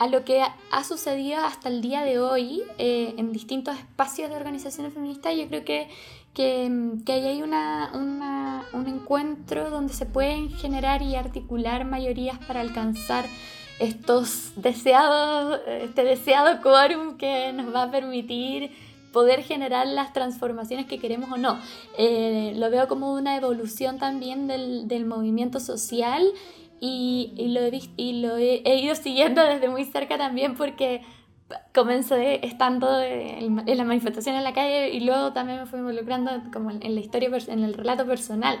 [0.00, 4.36] a lo que ha sucedido hasta el día de hoy eh, en distintos espacios de
[4.36, 5.88] organizaciones feministas, yo creo que,
[6.32, 7.90] que, que ahí hay una,
[8.72, 13.26] un encuentro donde se pueden generar y articular mayorías para alcanzar
[13.78, 18.70] estos deseados, este deseado quórum que nos va a permitir
[19.12, 21.58] poder generar las transformaciones que queremos o no.
[21.98, 26.26] Eh, lo veo como una evolución también del, del movimiento social
[26.80, 31.02] y, y, lo, he, y lo he, ido siguiendo desde muy cerca también porque
[31.74, 36.70] comencé estando en, la manifestación en la calle y luego también me fui involucrando como
[36.70, 38.60] en la historia, en el relato personal.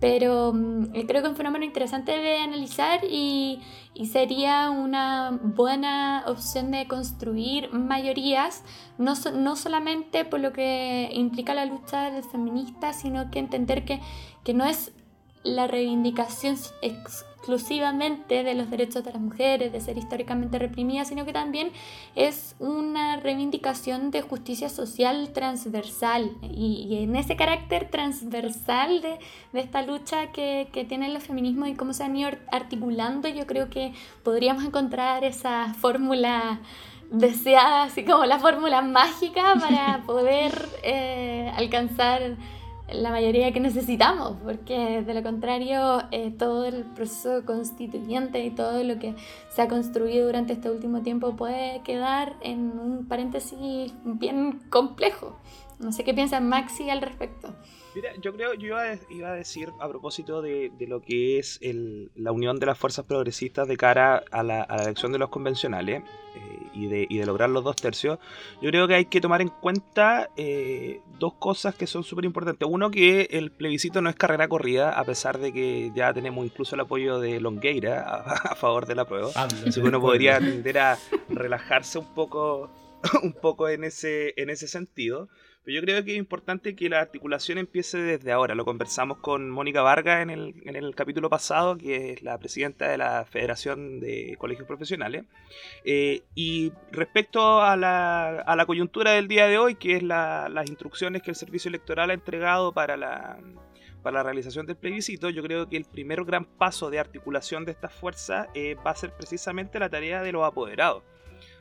[0.00, 3.60] Pero mm, creo que es un fenómeno interesante de analizar y,
[3.94, 8.64] y, sería una buena opción de construir mayorías,
[8.98, 14.00] no, no solamente por lo que implica la lucha del feminista, sino que entender que,
[14.42, 14.90] que no es
[15.44, 16.56] la reivindicación
[17.42, 21.72] exclusivamente de los derechos de las mujeres, de ser históricamente reprimidas, sino que también
[22.14, 26.30] es una reivindicación de justicia social transversal.
[26.40, 29.18] Y, en ese carácter transversal de,
[29.52, 33.44] de esta lucha que, que tienen los feminismos y cómo se han ido articulando, yo
[33.44, 36.60] creo que podríamos encontrar esa fórmula
[37.10, 42.36] deseada, así como la fórmula mágica para poder eh, alcanzar
[42.94, 48.82] la mayoría que necesitamos, porque de lo contrario eh, todo el proceso constituyente y todo
[48.84, 49.14] lo que
[49.50, 55.38] se ha construido durante este último tiempo puede quedar en un paréntesis bien complejo.
[55.78, 57.54] No sé qué piensa Maxi al respecto.
[57.94, 58.68] Mira, yo creo, yo
[59.10, 63.68] iba a, decir a propósito de, lo que es la unión de las fuerzas progresistas
[63.68, 66.02] de cara a la, elección de los convencionales
[66.34, 66.86] eh, y,
[67.18, 68.18] de, lograr los dos tercios,
[68.62, 72.66] yo creo que hay que tomar en cuenta eh, dos cosas que son súper importantes.
[72.70, 76.74] Uno, que el plebiscito no es carrera corrida, a pesar de que ya tenemos incluso
[76.74, 79.30] el apoyo de Longueira a, favor de la prueba.
[79.34, 82.70] Así que uno podría tender a relajarse un poco,
[83.22, 85.28] un poco en, ese, en ese sentido.
[85.64, 88.56] Pero yo creo que es importante que la articulación empiece desde ahora.
[88.56, 92.88] Lo conversamos con Mónica Vargas en el, en el capítulo pasado, que es la presidenta
[92.88, 95.24] de la Federación de Colegios Profesionales.
[95.84, 100.68] Eh, y respecto a la, a la, coyuntura del día de hoy, que es las
[100.68, 103.38] instrucciones que el Servicio Electoral ha entregado para la,
[104.02, 107.70] para la realización del plebiscito, yo creo que el primer gran paso de articulación de
[107.70, 111.04] estas fuerzas eh, va a ser precisamente la tarea de los apoderados.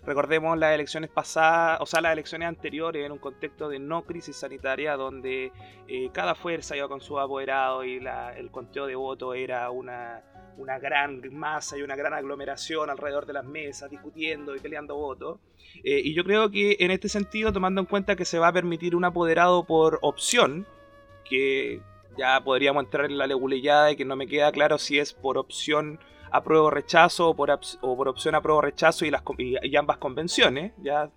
[0.04, 4.36] Recordemos las elecciones pasadas, o sea, las elecciones anteriores en un contexto de no crisis
[4.36, 5.52] sanitaria donde
[5.88, 8.04] eh, cada fuerza iba con su apoderado y
[8.38, 10.24] el conteo de votos era una,
[10.58, 15.40] una gran masa y una gran aglomeración alrededor de las mesas discutiendo y peleando votos.
[15.84, 18.54] Eh, y yo creo que en este sentido, tomando en cuenta que se va a
[18.54, 20.66] permitir un apoderado por opción,
[21.30, 21.82] que
[22.18, 25.38] ya podríamos entrar en la leguleyada y que no me queda claro si es por
[25.38, 26.00] opción
[26.32, 31.10] apruebo rechazo o por, o por opción apruebo rechazo y, las, y, ambas convenciones, ya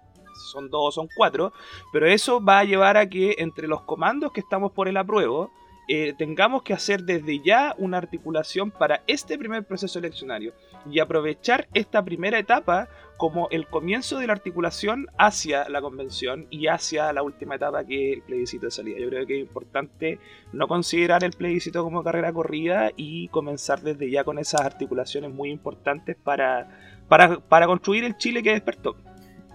[0.51, 1.53] son dos son cuatro,
[1.93, 5.51] pero eso va a llevar a que entre los comandos que estamos por el apruebo,
[5.87, 10.55] eh, tengamos que hacer desde ya una articulación para este primer proceso eleccionario
[10.91, 16.67] y aprovechar esta primera etapa como el comienzo de la articulación hacia la convención y
[16.67, 18.99] hacia la última etapa que es el plebiscito de salida.
[18.99, 20.19] Yo creo que es importante
[20.53, 25.51] no considerar el plebiscito como carrera corrida y comenzar desde ya con esas articulaciones muy
[25.51, 28.97] importantes para, para, para construir el Chile que despertó.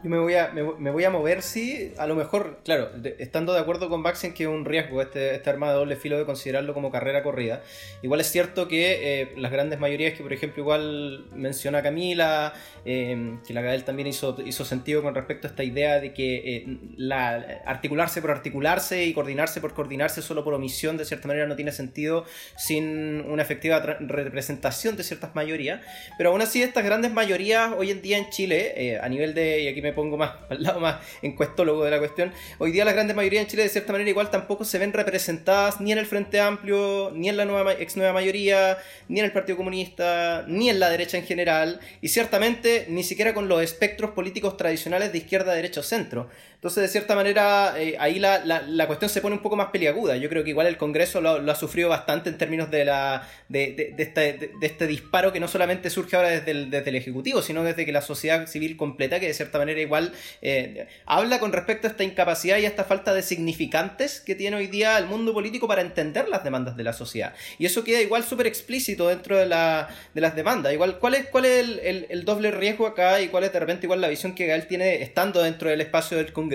[0.01, 3.59] Yo me voy a, me, voy a mover, sí, a lo mejor, claro, estando de
[3.59, 6.73] acuerdo con Baxen que es un riesgo este, este arma de doble filo de considerarlo
[6.73, 7.63] como carrera corrida.
[8.01, 12.53] Igual es cierto que eh, las grandes mayorías que, por ejemplo, igual menciona Camila,
[12.85, 16.55] eh, que la Gael también hizo, hizo sentido con respecto a esta idea de que
[16.55, 21.45] eh, la, articularse por articularse y coordinarse por coordinarse solo por omisión, de cierta manera,
[21.45, 22.23] no tiene sentido
[22.55, 25.81] sin una efectiva representación de ciertas mayorías.
[26.17, 29.67] Pero aún así, estas grandes mayorías hoy en día en Chile, a nivel de, y
[29.67, 33.15] aquí me pongo más al lado más encuestólogo de la cuestión, hoy día la grandes
[33.15, 36.39] mayoría en Chile de cierta manera igual tampoco se ven representadas ni en el Frente
[36.39, 40.79] Amplio, ni en la nueva, ex nueva mayoría, ni en el Partido Comunista, ni en
[40.79, 45.53] la derecha en general, y ciertamente ni siquiera con los espectros políticos tradicionales de izquierda,
[45.53, 46.29] derecha o centro.
[46.59, 50.17] Entonces, de cierta manera, eh, ahí la, la, cuestión se pone un poco más peliaguda.
[50.17, 53.93] Yo creo que igual el Congreso lo, ha sufrido bastante en términos de, la, de,
[53.95, 57.41] de, este, de, este, disparo que no solamente surge ahora desde el, desde el Ejecutivo,
[57.41, 61.53] sino desde que la sociedad civil completa, que de cierta manera igual eh, habla con
[61.53, 65.05] respecto a esta incapacidad y a esta falta de significantes que tiene hoy día el
[65.05, 67.35] mundo político para entender las demandas de la sociedad.
[67.57, 70.73] Y eso queda igual súper explícito dentro de, la, de las demandas.
[70.73, 73.61] Igual, ¿cuál es, cuál es el, el, el, doble riesgo acá y cuál es de
[73.61, 76.48] repente igual la visión que Gael tiene estando dentro del espacio del Congreso?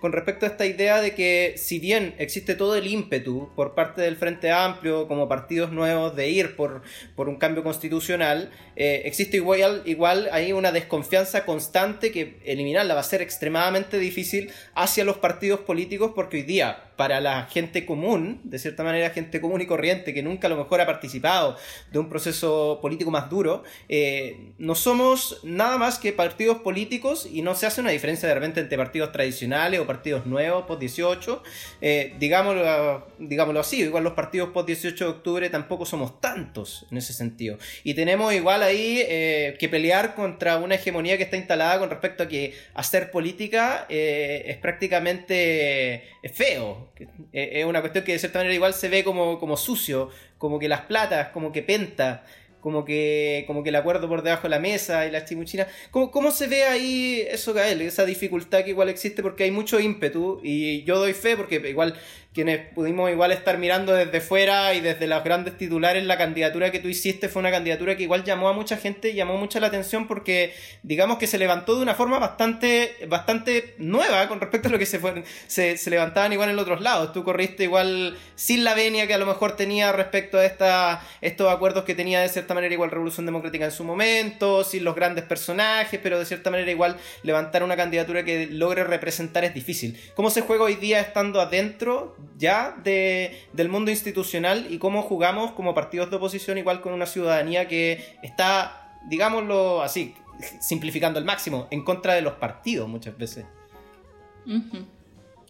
[0.00, 4.00] Con respecto a esta idea de que si bien existe todo el ímpetu por parte
[4.02, 6.82] del Frente Amplio como partidos nuevos de ir por,
[7.16, 13.00] por un cambio constitucional, eh, existe igual, igual ahí una desconfianza constante que eliminarla va
[13.00, 18.40] a ser extremadamente difícil hacia los partidos políticos porque hoy día para la gente común,
[18.44, 21.56] de cierta manera gente común y corriente que nunca a lo mejor ha participado
[21.90, 27.42] de un proceso político más duro, eh, no somos nada más que partidos políticos y
[27.42, 31.42] no se hace una diferencia de repente entre partidos tradicionales o partidos nuevos, post 18,
[31.80, 36.98] eh, digámoslo, digámoslo así, igual los partidos post 18 de octubre tampoco somos tantos en
[36.98, 37.58] ese sentido.
[37.82, 42.22] Y tenemos igual ahí eh, que pelear contra una hegemonía que está instalada con respecto
[42.22, 46.83] a que hacer política es prácticamente feo,
[47.32, 50.58] eh, es una cuestión que de cierta manera igual se ve como, como sucio, como
[50.58, 52.24] que las platas, como que penta,
[52.60, 55.66] como que, como que el acuerdo por debajo de la mesa y la chimuchina.
[55.90, 57.82] ¿Cómo, ¿Cómo se ve ahí eso, Gael?
[57.82, 61.94] Esa dificultad que igual existe porque hay mucho ímpetu y yo doy fe porque igual
[62.34, 66.80] quienes pudimos igual estar mirando desde fuera y desde los grandes titulares, la candidatura que
[66.80, 70.08] tú hiciste fue una candidatura que igual llamó a mucha gente llamó mucha la atención
[70.08, 74.80] porque digamos que se levantó de una forma bastante, bastante nueva con respecto a lo
[74.80, 77.12] que se, fue, se, levantaban igual en otros lados.
[77.12, 81.52] Tú corriste igual sin la venia que a lo mejor tenía respecto a esta, estos
[81.52, 85.24] acuerdos que tenía de cierta manera igual Revolución Democrática en su momento, sin los grandes
[85.24, 90.00] personajes, pero de cierta manera igual levantar una candidatura que logre representar es difícil.
[90.16, 95.52] ¿Cómo se juega hoy día estando adentro ya de, del mundo institucional y cómo jugamos
[95.52, 100.14] como partidos de oposición igual con una ciudadanía que está, digámoslo así,
[100.60, 103.44] simplificando al máximo, en contra de los partidos muchas veces.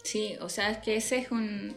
[0.02, 1.76] Sí, o sea, es que ese es un...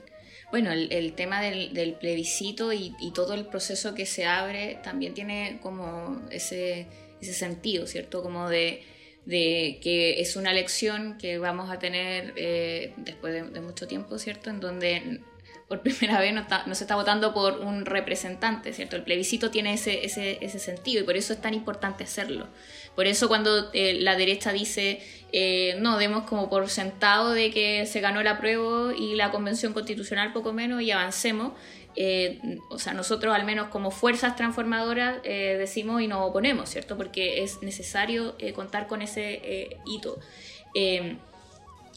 [0.50, 6.22] Bueno, el, tema del, plebiscito y, todo el proceso que se abre también tiene como
[6.32, 6.88] ese,
[7.20, 8.24] ese sentido, ¿cierto?
[8.24, 8.84] Como de,
[9.28, 14.50] que es una elección que vamos a tener eh, después de, mucho tiempo, ¿cierto?
[14.50, 15.22] En donde
[15.68, 18.96] por primera vez no, se está votando por un representante, ¿cierto?
[18.96, 22.48] El plebiscito tiene ese, ese, ese sentido y por eso es tan importante hacerlo.
[22.96, 25.02] Por eso cuando eh, la derecha dice,
[25.32, 29.74] eh, no, demos como por sentado de que se ganó la prueba y la convención
[29.74, 31.54] constitucional poco menos y avancemos,
[31.98, 36.96] eh, o sea, nosotros al menos como fuerzas transformadoras decimos y nos oponemos, ¿cierto?
[36.96, 40.20] Porque es necesario contar con ese hito.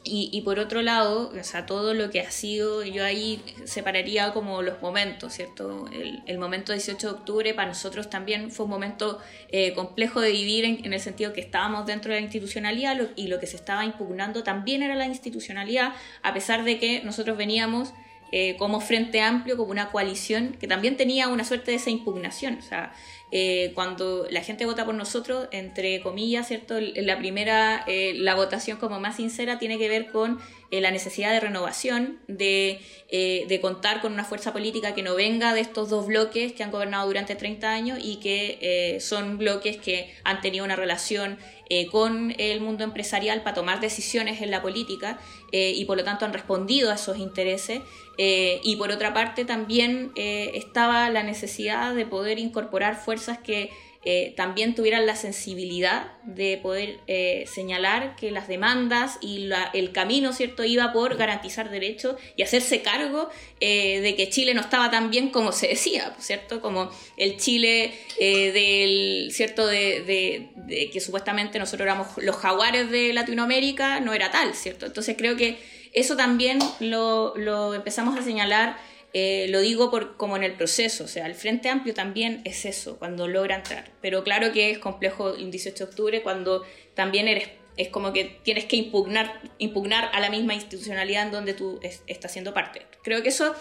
[0.02, 4.62] Y, por otro lado, o sea, todo lo que ha sido, yo ahí separaría como
[4.62, 5.84] los momentos, ¿cierto?
[5.92, 9.18] El, el momento 18 de octubre para nosotros también fue un momento
[9.50, 13.38] eh, complejo de vivir en, el sentido que estábamos dentro de la institucionalidad y lo
[13.40, 15.92] que se estaba impugnando también era la institucionalidad,
[16.22, 17.92] a pesar de que nosotros veníamos
[18.32, 22.58] eh, como Frente Amplio, como una coalición que también tenía una suerte de esa impugnación.
[22.58, 22.92] O sea,
[23.32, 26.78] eh, cuando la gente vota por nosotros, entre comillas, ¿cierto?
[26.80, 30.38] La primera, eh, la votación como más sincera tiene que ver con
[30.70, 35.60] la necesidad de renovación, de, de, contar con una fuerza política que no venga de
[35.60, 40.40] estos dos bloques que han gobernado durante 30 años y que son bloques que han
[40.40, 41.38] tenido una relación
[41.72, 45.20] eh, con el mundo empresarial para tomar decisiones en la política
[45.52, 47.80] eh, y por lo tanto han respondido a esos intereses.
[48.18, 53.70] Eh, y por otra parte también estaba la necesidad de poder incorporar fuerzas que
[54.02, 60.32] eh, también tuvieran la sensibilidad de poder eh, señalar que las demandas y el camino
[60.32, 63.28] cierto iba por garantizar derechos y hacerse cargo
[63.60, 66.62] eh, de que Chile no estaba tan bien como se decía, ¿cierto?
[66.62, 69.66] Como el Chile del, ¿cierto?
[69.66, 70.48] De,
[70.90, 74.86] que supuestamente nosotros éramos los jaguares de Latinoamérica, no era tal, ¿cierto?
[74.86, 75.58] Entonces creo que
[75.92, 78.78] eso también lo empezamos a señalar
[79.12, 82.64] eh, lo digo por, como en el proceso, o sea, el Frente Amplio también es
[82.64, 83.90] eso, cuando logra entrar.
[84.00, 88.24] Pero claro que es complejo el 18 de octubre cuando también eres, es como que
[88.44, 92.86] tienes que impugnar, impugnar a la misma institucionalidad en donde tú estás siendo parte.
[93.02, 93.52] Creo que eso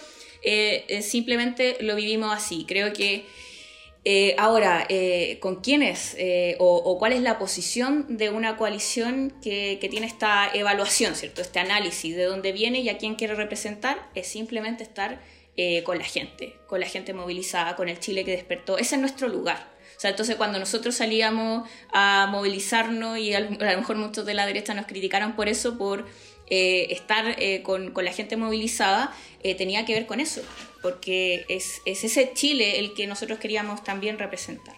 [0.43, 2.65] eh, simplemente lo vivimos así.
[2.67, 3.25] Creo que
[4.05, 4.87] eh, ahora,
[5.39, 6.15] ¿con quiénes
[6.59, 11.41] o, o, cuál es la posición de una coalición que, que, tiene esta evaluación, ¿cierto?
[11.41, 14.09] Este análisis de dónde viene y a quién quiere representar?
[14.15, 15.19] Es simplemente estar
[15.61, 18.77] eh, con la gente, con la gente movilizada, con el Chile que despertó.
[18.77, 19.69] Ese es nuestro lugar.
[19.97, 24.45] O sea, entonces cuando nosotros salíamos a movilizarnos y a, lo mejor muchos de la
[24.45, 26.05] derecha nos criticaron por eso, por
[26.49, 29.13] eh, estar eh, con, la gente movilizada,
[29.57, 30.41] tenía que ver con eso,
[30.81, 34.77] porque es, ese Chile el que nosotros queríamos también representar.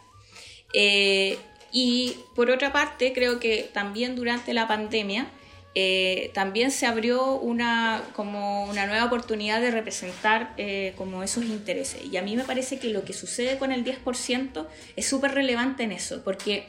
[1.72, 5.32] y por otra parte, creo que también durante la pandemia,
[5.74, 12.04] eh, también se abrió una, como una nueva oportunidad de representar eh, como esos intereses.
[12.04, 15.84] Y a mí me parece que lo que sucede con el 10% es súper relevante
[15.84, 16.68] en eso, porque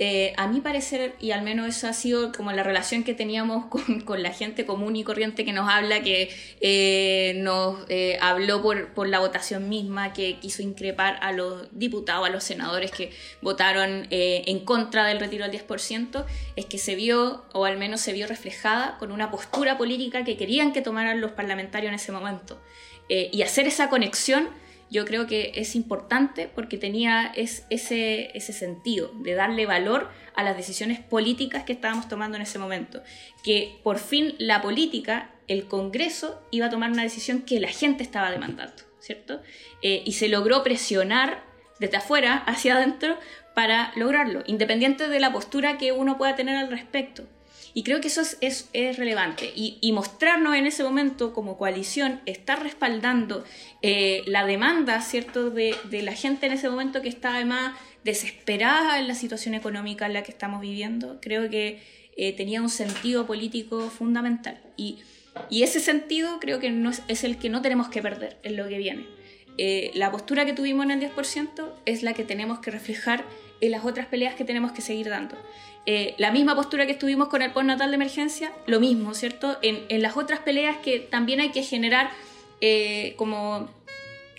[0.00, 3.66] eh, a mi parecer, y al menos eso ha sido como la relación que teníamos
[4.04, 8.92] con, la gente común y corriente que nos habla, que eh, nos eh, habló por,
[8.92, 14.08] por, la votación misma, que quiso increpar a los diputados, a los senadores que votaron
[14.10, 16.24] en contra del retiro del 10%,
[16.56, 20.36] es que se vio, o al menos se vio reflejada, con una postura política que
[20.36, 22.60] querían que tomaran los parlamentarios en ese momento.
[23.08, 24.48] y hacer esa conexión
[24.90, 30.56] yo creo que es importante porque tenía ese, ese sentido de darle valor a las
[30.56, 33.02] decisiones políticas que estábamos tomando en ese momento.
[33.42, 38.02] Que por fin la política, el Congreso, iba a tomar una decisión que la gente
[38.02, 39.42] estaba demandando, ¿cierto?
[39.82, 41.44] Eh, y se logró presionar
[41.78, 43.18] desde afuera hacia adentro
[43.54, 47.24] para lograrlo, independiente de la postura que uno pueda tener al respecto.
[47.74, 49.52] Y creo que eso es, es, relevante.
[49.54, 53.44] Y, mostrarnos en ese momento como coalición, estar respaldando
[53.82, 59.00] eh, la demanda, ¿cierto?, de, de, la gente en ese momento que está además desesperada
[59.00, 61.82] en la situación económica en la que estamos viviendo, creo que
[62.16, 64.60] eh, tenía un sentido político fundamental.
[64.76, 64.98] Y
[65.50, 68.68] Y ese sentido creo que no es, el que no tenemos que perder en lo
[68.68, 69.06] que viene.
[69.58, 73.24] Eh, la postura que tuvimos en el 10% es la que tenemos que reflejar
[73.60, 75.36] en las otras peleas que tenemos que seguir dando.
[75.86, 79.58] Eh, la misma postura que estuvimos con el postnatal de emergencia, lo mismo, ¿cierto?
[79.60, 82.10] En, en las otras peleas que también hay que generar
[82.60, 83.68] eh, como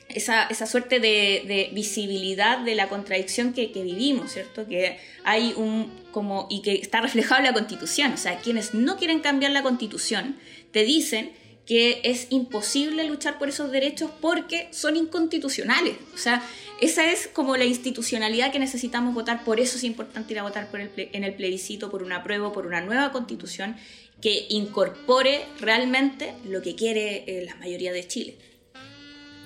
[0.09, 4.67] esa, esa suerte de, visibilidad de la contradicción que, que, vivimos, ¿cierto?
[4.67, 8.97] Que hay un como y que está reflejado en la Constitución, o sea, quienes no
[8.97, 10.37] quieren cambiar la Constitución
[10.71, 11.31] te dicen
[11.65, 15.95] que es imposible luchar por esos derechos porque son inconstitucionales.
[16.13, 16.43] O sea,
[16.79, 20.69] esa es como la institucionalidad que necesitamos votar, por eso es importante ir a votar
[20.69, 23.75] por el en el plebiscito, por una prueba, por una nueva constitución
[24.21, 28.35] que incorpore realmente lo que quiere eh, la mayoría de Chile.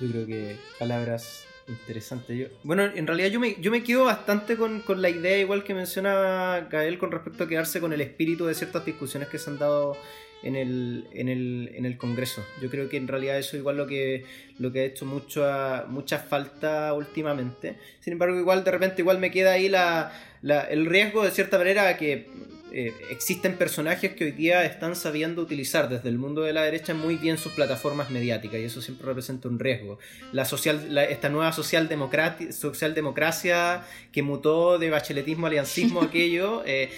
[0.00, 2.36] Yo creo que palabras interesantes.
[2.36, 5.64] Yo, bueno, en realidad yo me, yo me quedo bastante con, con, la idea, igual
[5.64, 9.50] que menciona Gael, con respecto a quedarse con el espíritu de ciertas discusiones que se
[9.50, 9.96] han dado
[10.42, 12.44] en el, en el, en el Congreso.
[12.60, 14.24] Yo creo que en realidad eso igual lo que,
[14.58, 15.44] lo que ha hecho mucho
[15.88, 17.76] mucha falta últimamente.
[18.00, 20.12] Sin embargo, igual de repente igual me queda ahí la,
[20.42, 22.28] la, el riesgo de cierta manera que
[22.72, 26.94] eh, existen personajes que hoy día están sabiendo utilizar desde el mundo de la derecha
[26.94, 29.98] muy bien sus plataformas mediáticas y eso siempre representa un riesgo.
[30.32, 36.90] La social, esta nueva socialdemocracia que mutó de bacheletismo a aliancismo aquello eh,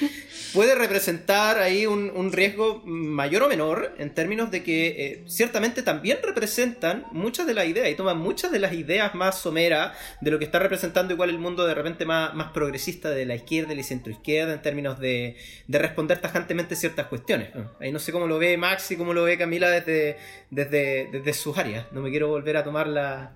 [0.52, 5.82] puede representar ahí un, un, riesgo mayor o menor en términos de que eh, ciertamente
[5.82, 10.30] también representan muchas de las ideas y toman muchas de las ideas más someras de
[10.30, 13.72] lo que está representando igual el mundo de repente más, más progresista de la izquierda
[13.72, 15.36] y la centroizquierda en términos de
[15.66, 17.50] de responder tajantemente ciertas cuestiones.
[17.80, 20.16] Ahí no sé cómo lo ve Max y cómo lo ve Camila desde,
[20.50, 21.86] desde, desde sus áreas.
[21.92, 23.32] No me quiero volver a tomar la,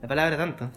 [0.00, 0.70] la palabra tanto.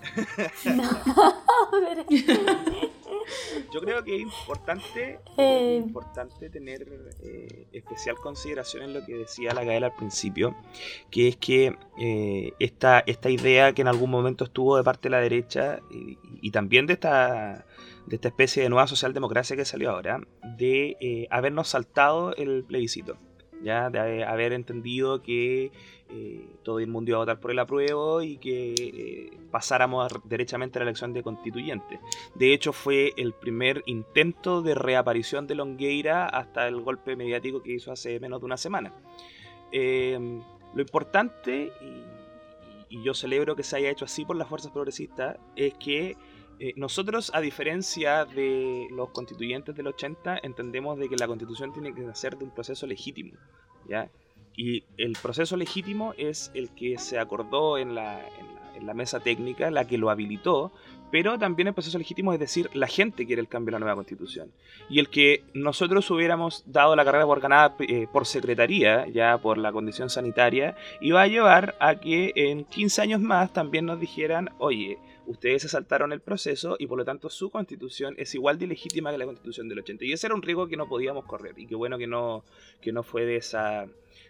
[3.74, 5.82] Yo creo que es importante, eh.
[5.84, 6.88] importante tener
[7.22, 10.56] eh, especial consideración en lo que decía la Gael al principio,
[11.12, 15.12] que es que eh, esta, esta idea que en algún momento estuvo de parte de
[15.12, 15.80] la derecha
[16.41, 17.66] y también de esta
[18.10, 20.20] de esta especie de nueva socialdemocracia que salió ahora,
[20.57, 23.18] de eh, habernos saltado el plebiscito,
[23.62, 25.72] ya de haber entendido que
[26.10, 30.80] eh, todo el mundo iba a votar por el apruebo y que eh, pasáramos derechamente
[30.80, 31.99] a la elección de constituyente.
[32.34, 37.74] De hecho, fue el primer intento de reaparición de Longueira hasta el golpe mediático que
[37.74, 38.91] hizo hace menos de una semana.
[39.72, 41.72] lo importante,
[42.89, 46.18] y, y yo celebro que se haya hecho así por las fuerzas progresistas, es que
[46.60, 51.93] eh, nosotros, a diferencia de los constituyentes del 80, entendemos de que la constitución tiene
[51.93, 53.34] que nacer de un proceso legítimo,
[53.88, 54.10] ¿ya?
[54.57, 58.26] Y el proceso legítimo es el que se acordó en la,
[58.93, 60.74] mesa técnica, la que lo habilitó,
[61.12, 63.95] pero también el proceso legítimo es decir, la gente quiere el cambio de la nueva
[63.95, 64.51] constitución.
[64.89, 69.57] Y el que nosotros hubiéramos dado la carrera por ganada eh, por secretaría, ya por
[69.57, 74.49] la condición sanitaria, iba a llevar a que en 15 años más también nos dijeran,
[74.57, 74.97] oye,
[75.30, 79.12] ustedes se saltaron el proceso y por lo tanto su constitución es igual de legítima
[79.12, 80.06] que la constitución del 80.
[80.06, 82.44] Y ese era un riesgo que no podíamos correr y qué bueno que no,
[82.82, 83.86] que no fue de esa,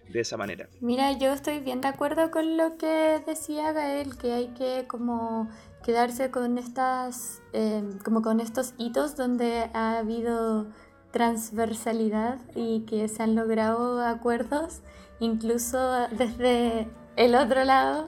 [0.10, 0.68] de esa manera.
[0.82, 5.50] Mira, yo estoy bien de acuerdo con lo que decía Gael, que hay que como
[5.84, 10.68] quedarse con estas, em, como con estos hitos donde ha habido
[11.12, 14.82] transversalidad y que se han logrado acuerdos,
[15.22, 18.06] incluso desde el otro lado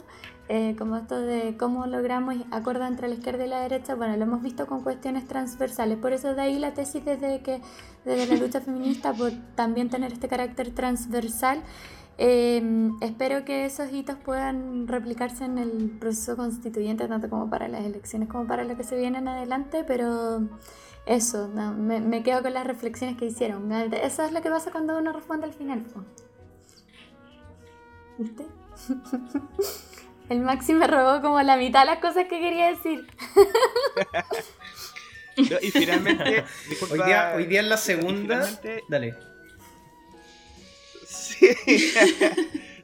[0.54, 4.24] eh, como esto de cómo logramos acuerdo entre la izquierda y la derecha, bueno, lo
[4.24, 5.97] hemos visto con cuestiones transversales.
[5.97, 7.62] Por eso de ahí la tesis desde, que,
[8.04, 11.64] desde la lucha feminista, por también tener este carácter transversal.
[12.18, 17.86] Em, espero que esos hitos puedan replicarse en el proceso constituyente, tanto como para las
[17.86, 20.41] elecciones como para lo que se viene en adelante, pero
[21.06, 23.72] eso, me, me, quedo con las reflexiones que hicieron.
[23.72, 25.86] Eso es lo que pasa cuando uno responde al final.
[28.18, 28.45] ¿Viste?
[30.32, 33.06] El Maxi me robó como la mitad de las cosas que quería decir.
[35.36, 36.46] y finalmente,
[36.90, 38.50] hoy, día, hoy día en la segunda.
[38.88, 39.18] Dale.
[41.06, 41.50] Sí.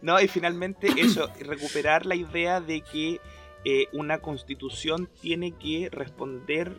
[0.02, 3.22] no, y finalmente eso, recuperar la idea de que
[3.64, 6.78] eh, una constitución tiene que responder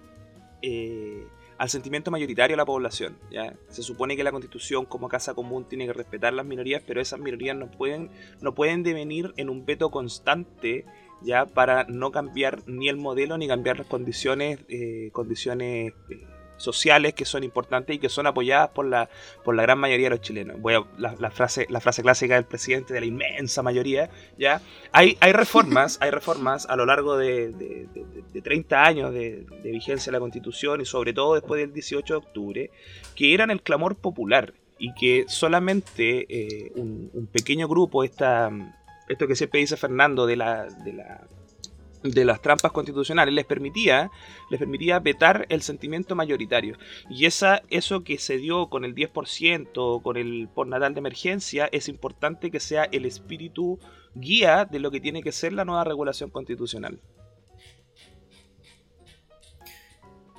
[0.61, 1.27] eh,
[1.59, 3.19] al sentimiento mayoritario de la población.
[3.31, 3.55] ¿ya?
[3.69, 7.19] Se supone que la constitución como casa común tiene que respetar las minorías, pero esas
[7.19, 10.85] minorías no pueden, no pueden devenir en un veto constante
[11.21, 16.27] ya para no cambiar ni el modelo ni cambiar las condiciones, eh, condiciones eh,
[16.59, 19.09] sociales que son importantes y que son apoyadas por la,
[19.45, 20.61] por la gran mayoría de los chilenos.
[20.61, 24.61] Voy a, la, frase, la frase clásica del presidente de la inmensa mayoría, ¿ya?
[24.93, 30.17] Hay, hay reformas, hay reformas a lo largo de, de, 30 años de, vigencia de
[30.17, 32.71] la Constitución y sobre todo después del 18 de octubre,
[33.15, 38.51] que eran el clamor popular y que solamente eh, un, pequeño grupo, esta,
[39.09, 41.27] esto que siempre dice Fernando de la, de la
[42.03, 44.11] de las trampas constitucionales les permitía,
[44.51, 46.79] les permitía vetar el sentimiento mayoritario.
[47.11, 51.69] Y esa, eso que se dio con el 10%, con el por natal de emergencia,
[51.73, 53.79] es importante que sea el espíritu
[54.15, 57.01] guía de lo que tiene que ser la nueva regulación constitucional.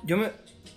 [0.02, 0.30] Yo me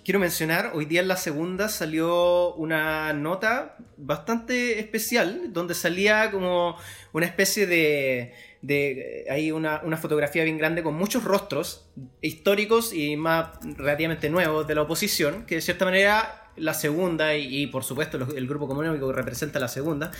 [0.04, 6.76] quiero mencionar, hoy día en la segunda salió una nota bastante especial, donde salía como
[7.12, 8.34] una especie de
[8.64, 11.86] de hay una, fotografía bien grande con muchos rostros
[12.22, 17.66] históricos y más relativamente nuevos de la oposición, que de cierta manera la segunda y,
[17.66, 20.12] por supuesto el grupo económico que representa la segunda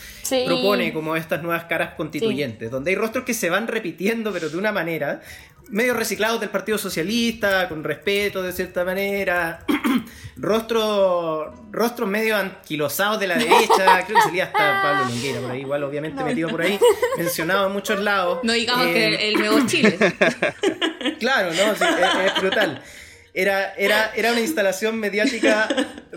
[0.45, 4.59] propone como estas nuevas caras constituyentes, donde hay rostros que se van repitiendo pero de
[4.59, 5.23] una manera
[5.71, 9.65] medio reciclados del Partido Socialista, con respeto de cierta manera,
[10.37, 15.61] rostros rostros medio anquilosados de la derecha, creo que salía hasta Pablo Longuera por ahí,
[15.61, 16.79] igual obviamente metido por ahí,
[17.17, 18.41] mencionado en muchos lados.
[18.43, 19.99] No digamos que eh, el nuevo Chile.
[21.19, 22.83] claro, no, es brutal.
[23.37, 25.69] Era, era, era una instalación mediática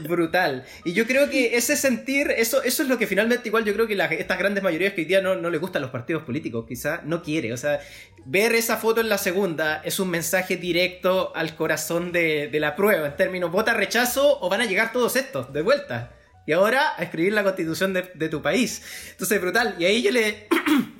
[0.01, 0.65] brutal.
[0.85, 3.87] Y yo creo que ese sentir, eso, eso es lo que finalmente igual yo creo
[3.87, 7.01] que estas grandes mayorías que hoy día no, no les gustan los partidos políticos, quizá
[7.03, 7.53] no quiere.
[7.53, 7.79] O sea,
[8.25, 12.75] ver esa foto en la segunda es un mensaje directo al corazón de, de la
[12.75, 16.13] prueba, en términos, vota rechazo o van a llegar todos estos de vuelta
[16.47, 18.81] y ahora a escribir la constitución de, tu país.
[19.11, 19.75] Entonces, brutal.
[19.77, 20.47] Y ahí yo le,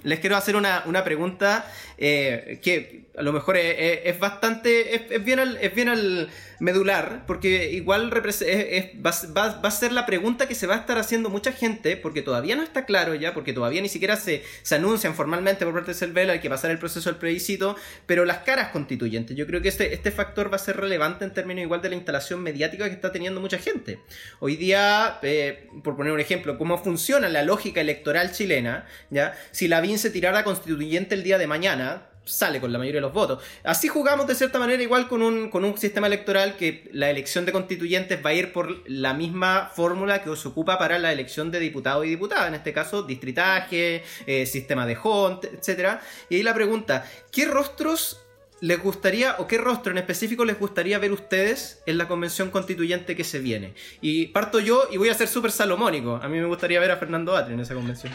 [0.04, 5.40] les quiero hacer una, una pregunta eh, que a lo mejor es, bastante, es, bien
[5.40, 6.30] al, es bien al
[6.60, 11.52] medular, porque igual va, a ser la pregunta que se va a estar haciendo mucha
[11.52, 15.66] gente, porque todavía no está claro ya, porque todavía ni siquiera se, se anuncian formalmente
[15.66, 17.76] por parte de Cervela, hay que pasar el proceso del plebiscito,
[18.06, 21.34] pero las caras constituyentes, yo creo que este, este factor va a ser relevante en
[21.34, 24.00] términos igual de la instalación mediática que está teniendo mucha gente.
[24.40, 29.36] Hoy día, eh, por poner un ejemplo, cómo funciona la lógica electoral chilena, ¿ya?
[29.52, 33.08] si la BIN se tirara constituyente el día de mañana, sale con la mayoría de
[33.08, 33.42] los votos.
[33.64, 37.46] Así jugamos de cierta manera igual con un, con un sistema electoral que la elección
[37.46, 41.52] de constituyentes va a ir por la misma fórmula que se ocupa para la elección
[41.52, 46.00] de diputados y diputadas, en este caso distritaje, eh, sistema de Hunt, etc.
[46.30, 48.20] Y ahí la pregunta, ¿qué rostros
[48.60, 53.16] les gustaría, o qué rostro en específico les gustaría ver ustedes en la convención constituyente
[53.16, 53.74] que se viene?
[54.02, 56.20] Y parto yo y voy a ser súper salomónico.
[56.22, 58.12] A mí me gustaría ver a Fernando Atri en esa convención.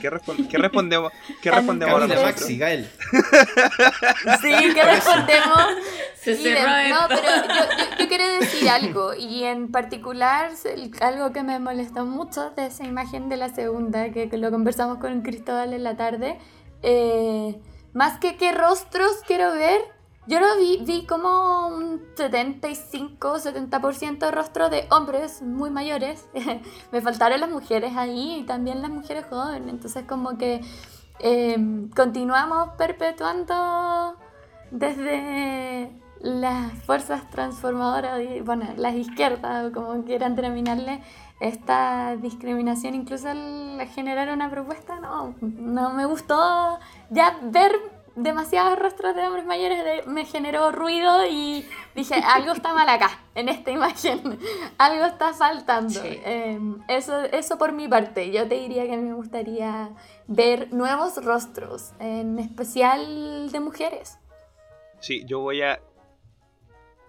[0.00, 0.10] ¿Qué,
[0.58, 1.12] respondemos?
[1.42, 2.88] ¿Qué respondemos ahora Maxi, Gael.
[4.40, 5.58] Sí, ¿qué respondemos?
[6.16, 10.52] Se no, pero yo, yo, quiero decir algo, y en particular
[11.00, 15.20] algo que me molestó mucho de esa imagen de la segunda, que, lo conversamos con
[15.20, 16.38] Cristóbal en la tarde,
[16.82, 17.60] eh,
[17.92, 19.80] más que qué rostros quiero ver,
[20.26, 26.26] yo lo vi, como un 75-70% rostro de hombres muy mayores.
[26.92, 29.68] Me faltaron las mujeres ahí y también las mujeres jóvenes.
[29.68, 30.62] Entonces como que
[31.20, 34.16] em, continuamos perpetuando
[34.70, 41.02] desde las fuerzas transformadoras, bueno, las izquierdas, o como quieran denominarle,
[41.40, 46.78] esta discriminación, incluso al generar una propuesta, no, no me gustó
[47.10, 47.72] ya ver
[48.16, 53.48] demasiados rostros de hombres mayores me generó ruido y dije, algo está mal acá, en
[53.48, 54.38] esta imagen,
[54.78, 56.00] algo está faltando.
[56.04, 59.90] Em, eso, eso por mi parte, yo te diría que me gustaría
[60.26, 64.18] ver nuevos rostros, en especial de mujeres.
[65.00, 65.80] Sí, yo voy a...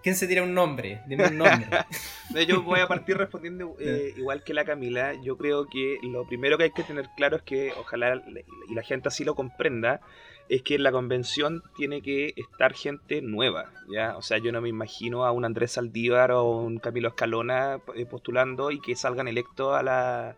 [0.02, 1.02] ¿Quién se tira un nombre?
[1.08, 1.66] Dime un nombre.
[2.46, 5.14] yo voy a partir respondiendo eh, igual que la Camila.
[5.14, 8.22] Yo creo que lo primero que hay que tener claro es que ojalá
[8.68, 10.00] y la gente así lo comprenda
[10.48, 14.16] es que en la convención tiene que estar gente nueva, ¿ya?
[14.16, 18.06] O sea, yo no me imagino a un Andrés Saldívar o un Camilo Escalona eh,
[18.06, 20.36] postulando y que salgan electos a la,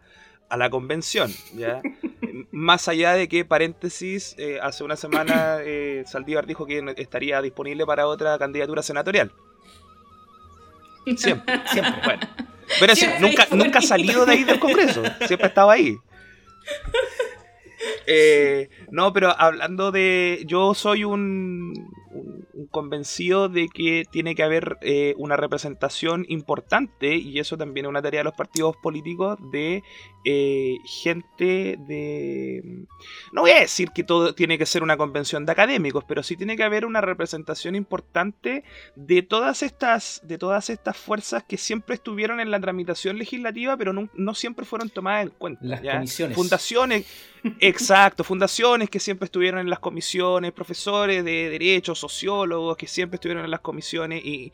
[0.49, 1.83] a la convención, ¿ya?
[2.51, 7.85] Más allá de que, paréntesis, eh, hace una semana eh, Saldívar dijo que estaría disponible
[7.85, 9.33] para otra candidatura senatorial.
[11.17, 12.29] Siempre, siempre, bueno.
[12.81, 15.97] Pero nunca, nunca ha salido de ahí del Congreso, siempre estaba ahí.
[18.11, 20.43] Eh, no, pero hablando de.
[20.47, 21.75] Yo soy un,
[22.71, 28.03] convencido de que tiene que haber eh, una representación importante, y eso también es una
[28.03, 29.83] tarea de los partidos políticos, de
[30.25, 32.87] eh, gente de...
[33.33, 36.37] No voy a decir que todo tiene que ser una convención de académicos, pero sí
[36.37, 38.65] tiene que haber una representación importante
[38.97, 43.93] de todas estas, de todas estas fuerzas que siempre estuvieron en la tramitación legislativa, pero
[43.93, 45.61] no, siempre fueron tomadas en cuenta.
[45.65, 46.37] Las comisiones.
[46.37, 47.07] Fundaciones,
[47.61, 53.45] exacto, fundaciones que siempre estuvieron en las comisiones, profesores de derecho, sociólogos que siempre estuvieron
[53.45, 54.53] en las comisiones y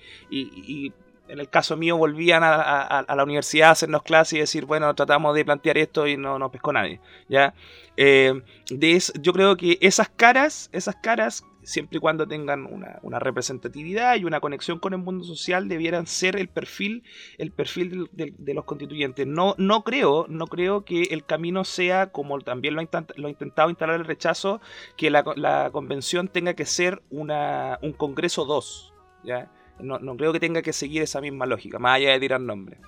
[1.28, 5.34] en el caso mío, volvían a, la universidad a hacernos clases y decir, bueno, tratamos
[5.34, 7.00] de plantear esto y no nos pescó nadie.
[7.28, 7.54] ¿ya?
[7.96, 14.16] Eh, de yo creo que esas caras, esas caras, siempre y cuando tengan una, representatividad
[14.16, 17.04] y una conexión con el mundo social, debieran ser el perfil,
[17.38, 19.26] el perfil de, los constituyentes.
[19.26, 23.96] No, no creo, no creo que el camino sea, como también lo ha, intentado instalar
[23.96, 24.60] el rechazo,
[24.96, 28.94] que la, la convención tenga que ser una, un Congreso 2.
[29.24, 29.50] ¿ya?
[29.80, 32.78] No, no creo que tenga que seguir esa misma lógica, más allá de tirar nombres.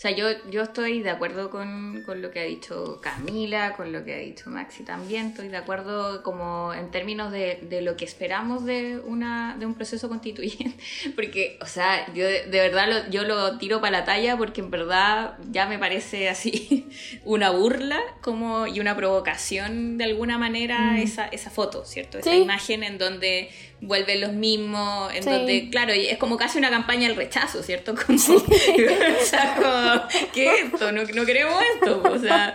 [0.00, 3.92] O sea, yo, yo estoy de acuerdo con, con, lo que ha dicho Camila, con
[3.92, 5.26] lo que ha dicho Maxi también.
[5.26, 9.74] Estoy de acuerdo como en términos de, de lo que esperamos de, una, de un
[9.74, 10.82] proceso constituyente.
[11.14, 14.70] Porque, o sea, yo de, verdad lo, yo lo tiro para la talla porque en
[14.70, 16.88] verdad ya me parece así
[17.26, 20.96] una burla como, y una provocación de alguna manera mm.
[20.96, 22.16] esa, esa foto, ¿cierto?
[22.16, 23.50] Esa imagen en donde
[23.80, 27.94] vuelven los mismos, en donde, claro, es como casi una campaña del rechazo, ¿cierto?
[28.06, 30.92] Como, o sea, como, ¿qué es esto?
[30.92, 32.54] No, no queremos esto, o sea,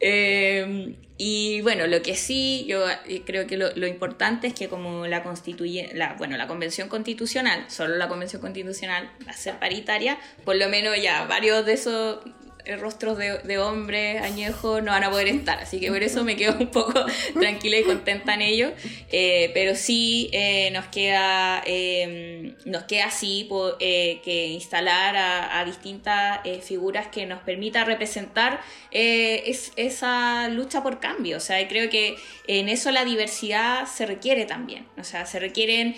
[0.00, 4.68] eh, y bueno, lo que sí, yo eh, creo que lo, lo importante es que
[4.68, 9.58] como la constituye, la, bueno, la convención constitucional, solo la convención constitucional va a ser
[9.58, 12.18] paritaria, por lo menos ya varios de esos
[12.78, 15.58] rostros de, de hombres añejos no van a poder estar.
[15.58, 16.92] Así que por eso me quedo un poco
[17.40, 18.72] tranquila y contenta en ello.
[19.12, 23.48] Eh, pero sí eh, nos queda eh, nos queda así
[23.78, 28.60] que instalar a, distintas figuras que nos permita representar
[28.90, 31.36] es, esa lucha por cambio.
[31.36, 34.86] O sea, creo que en eso la diversidad se requiere también.
[34.98, 35.96] O sea, se requieren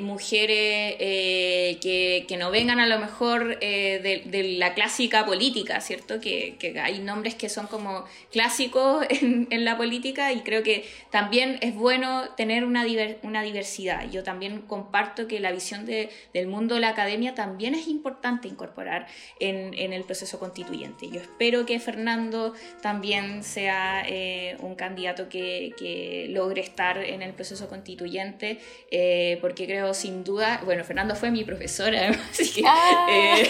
[0.00, 6.20] mujeres que, que, no vengan a lo mejor de, de la clásica política, ¿cierto?
[6.20, 11.74] Que, hay nombres que son como clásicos en, la política y creo que también es
[11.74, 12.84] bueno tener una,
[13.22, 14.10] una diversidad.
[14.10, 18.48] Yo también comparto que la visión de, del mundo de la academia también es importante
[18.48, 19.06] incorporar
[19.40, 21.08] en, el proceso constituyente.
[21.08, 27.68] Yo espero que Fernando también sea eh, un candidato que, logre estar en el proceso
[27.68, 28.58] constituyente,
[28.90, 33.06] eh, porque creo sin duda, bueno, Fernando fue mi profesora, así que ah.
[33.10, 33.48] eh,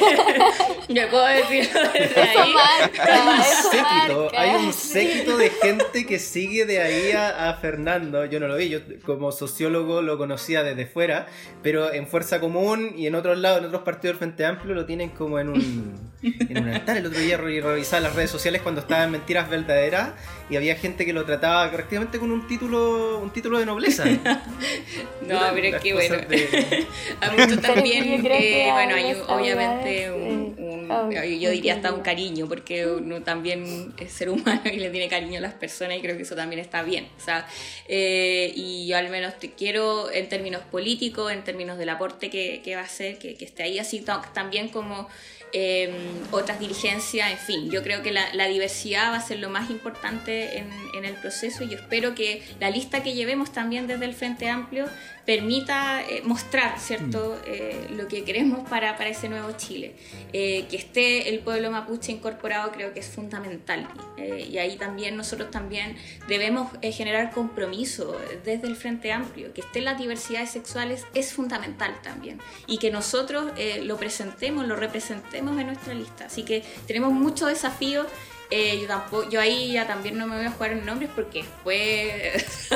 [1.10, 1.26] puedo
[2.26, 2.56] decir
[4.36, 8.24] hay, un séquito, de gente que sigue de ahí a, Fernando.
[8.26, 11.26] Yo no lo vi, yo como sociólogo lo conocía desde fuera,
[11.62, 14.84] pero en Fuerza Común y en otros lados, en otros partidos del Frente Amplio, lo
[14.86, 16.96] tienen como en un, en un altar.
[16.96, 20.10] El otro día revisaba las redes sociales cuando estaba en Mentiras Verdaderas
[20.48, 24.04] y había gente que lo trataba prácticamente con un título un título de nobleza.
[25.26, 26.16] no, pero es que bueno.
[27.20, 30.56] Hay mucho también, bueno, hay obviamente un,
[31.40, 32.15] yo diría hasta un cariño,
[32.48, 36.16] porque uno también es ser humano y le tiene cariño a las personas y creo
[36.16, 37.08] que eso también está bien.
[37.16, 37.46] O sea,
[37.88, 42.60] eh, y yo al menos te quiero en términos políticos, en términos del aporte que,
[42.64, 45.08] que va a hacer, que, que esté ahí así también como
[45.52, 45.92] Em,
[46.32, 50.58] otras dirigencias, en fin, yo creo que la, diversidad va a ser lo más importante
[50.58, 54.48] en, el proceso y yo espero que la lista que llevemos también desde el Frente
[54.48, 54.86] Amplio
[55.26, 57.48] permita eh, mostrar, ¿cierto?, mm.
[57.48, 59.96] eh, lo que queremos para, para ese nuevo Chile.
[60.32, 65.50] Eh, que esté el pueblo mapuche incorporado creo que es fundamental y ahí también nosotros
[65.50, 65.96] también
[66.28, 72.38] debemos generar compromiso desde el Frente Amplio, que estén las diversidades sexuales es fundamental también
[72.66, 73.52] y que nosotros
[73.82, 76.26] lo presentemos, lo representemos en nuestra lista.
[76.26, 78.06] Así que tenemos muchos desafíos
[78.50, 81.42] eh, yo tampoco, yo ahí ya también no me voy a jugar en nombres porque
[81.42, 82.70] después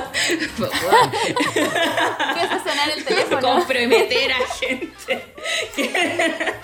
[2.50, 3.40] a sonar el teléfono.
[3.40, 5.24] comprometer a gente.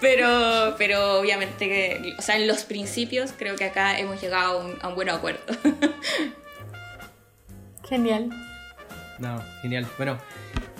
[0.00, 4.64] pero, pero obviamente que, o sea, en los principios creo que acá hemos llegado a
[4.64, 5.40] un, a un buen acuerdo.
[7.88, 8.30] Genial.
[9.18, 9.86] No, genial.
[9.96, 10.18] Bueno,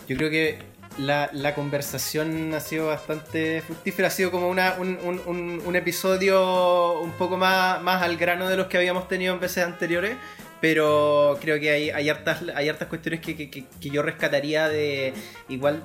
[0.08, 0.58] yo creo que
[0.98, 7.00] la, la, conversación ha sido bastante fructífera, ha sido como una, un, un, un, episodio
[7.00, 10.16] un poco más, más al grano de los que habíamos tenido en veces anteriores,
[10.60, 15.12] pero creo que hay, hay, hartas, hay hartas cuestiones que, que, que yo rescataría de
[15.48, 15.82] igual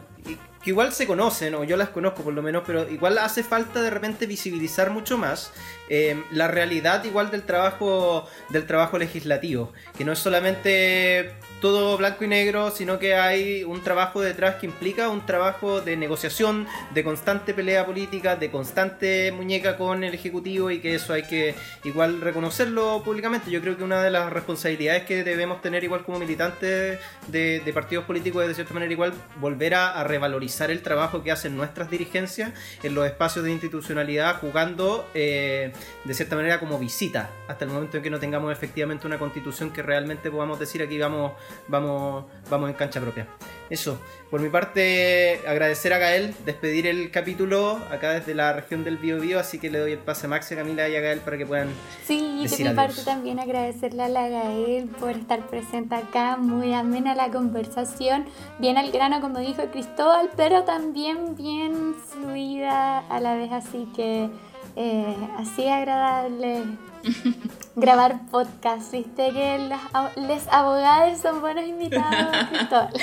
[0.63, 3.81] que igual se conocen, o yo las conozco por lo menos, pero igual hace falta
[3.81, 5.51] de repente visibilizar mucho más
[5.89, 12.25] eh, la realidad igual del trabajo, del trabajo legislativo, que no es solamente todo blanco
[12.25, 17.03] y negro, sino que hay un trabajo detrás que implica un trabajo de negociación, de
[17.03, 22.19] constante pelea política, de constante muñeca con el Ejecutivo y que eso hay que igual
[22.19, 23.51] reconocerlo públicamente.
[23.51, 28.03] Yo creo que una de las responsabilidades que debemos tener igual como militantes de, partidos
[28.05, 31.91] políticos es de cierta manera igual volver a, revalorizar valorizar el trabajo que hacen nuestras
[31.91, 32.53] dirigencias
[32.83, 37.97] en los espacios de institucionalidad, jugando eh, de cierta manera como visita, hasta el momento
[37.97, 41.33] en que no tengamos efectivamente una constitución que realmente podamos decir aquí vamos,
[41.67, 43.27] vamos, vamos en cancha propia.
[43.71, 43.97] Eso,
[44.29, 49.17] por mi parte, agradecer a Gael, despedir el capítulo acá desde la región del Bio
[49.17, 51.37] Bio, así que le doy el pase a Max, a Camila y a Gael para
[51.37, 51.69] que puedan.
[52.05, 53.05] Sí, decir de mi parte adiós.
[53.05, 58.25] también agradecerle a la Gael por estar presente acá, muy amena la conversación,
[58.59, 64.29] bien al grano como dijo Cristóbal, pero también bien fluida a la vez, así que
[64.75, 66.63] eh, así agradable
[67.75, 69.81] grabar podcast, viste que las
[70.17, 72.93] les abogados son buenos invitados, Cristóbal.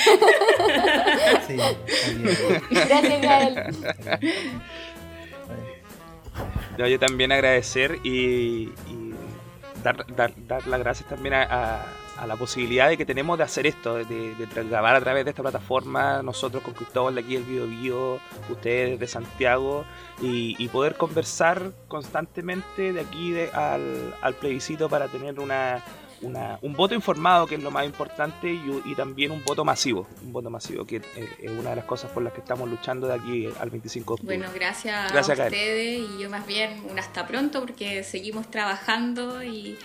[1.47, 1.57] Sí.
[2.71, 3.77] Gracias, Gael.
[6.79, 9.15] No, yo también agradecer y, y
[9.83, 11.87] dar, dar, dar las gracias también a, a-
[12.19, 15.25] a la posibilidad de que tenemos de hacer esto, de, de tra- grabar a través
[15.25, 19.85] de esta plataforma, nosotros con Cristóbal de aquí del Bio Bio, ustedes de Santiago,
[20.21, 25.83] y, y poder conversar constantemente de aquí de- al, al plebiscito para tener una,
[26.23, 30.09] una- un voto informado, que es lo más importante, y, y también un voto masivo,
[30.25, 33.07] un voto masivo, que eh, es una de las cosas por las que estamos luchando
[33.07, 34.37] de aquí al 25 de octubre.
[34.39, 35.53] Bueno, gracias, Gracias, a Gael.
[35.53, 39.79] ustedes y yo más bien un hasta pronto porque seguimos trabajando y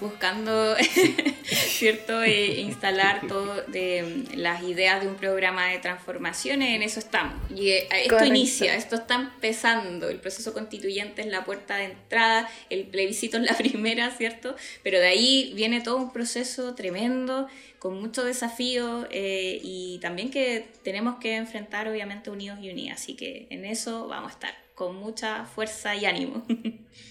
[0.00, 0.74] buscando,
[1.44, 2.22] ¿cierto?
[2.22, 7.34] Eh, instalar todo de mm, las ideas de un programa de transformaciones, en eso estamos.
[7.50, 8.26] Y eh, esto Correcto.
[8.26, 13.44] inicia, esto está empezando, el proceso constituyente es la puerta de entrada, el plebiscito es
[13.44, 14.56] la primera, ¿cierto?
[14.82, 17.48] Pero de ahí viene todo un proceso tremendo,
[17.78, 23.14] con mucho desafío eh, y también que tenemos que enfrentar obviamente unidos y unidas, así
[23.14, 26.44] que en eso vamos a estar con mucha fuerza y ánimo.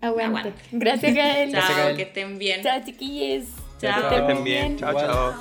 [0.00, 0.38] Aguante.
[0.38, 0.52] Aguante.
[0.72, 1.52] Gracias, Gael.
[1.52, 1.96] Gracias, Chao, Gael.
[1.96, 2.62] que estén bien.
[2.62, 3.48] Chao, chiquillos.
[3.80, 4.08] Chao.
[4.08, 4.76] Que estén bien.
[4.78, 5.34] Chao, chao.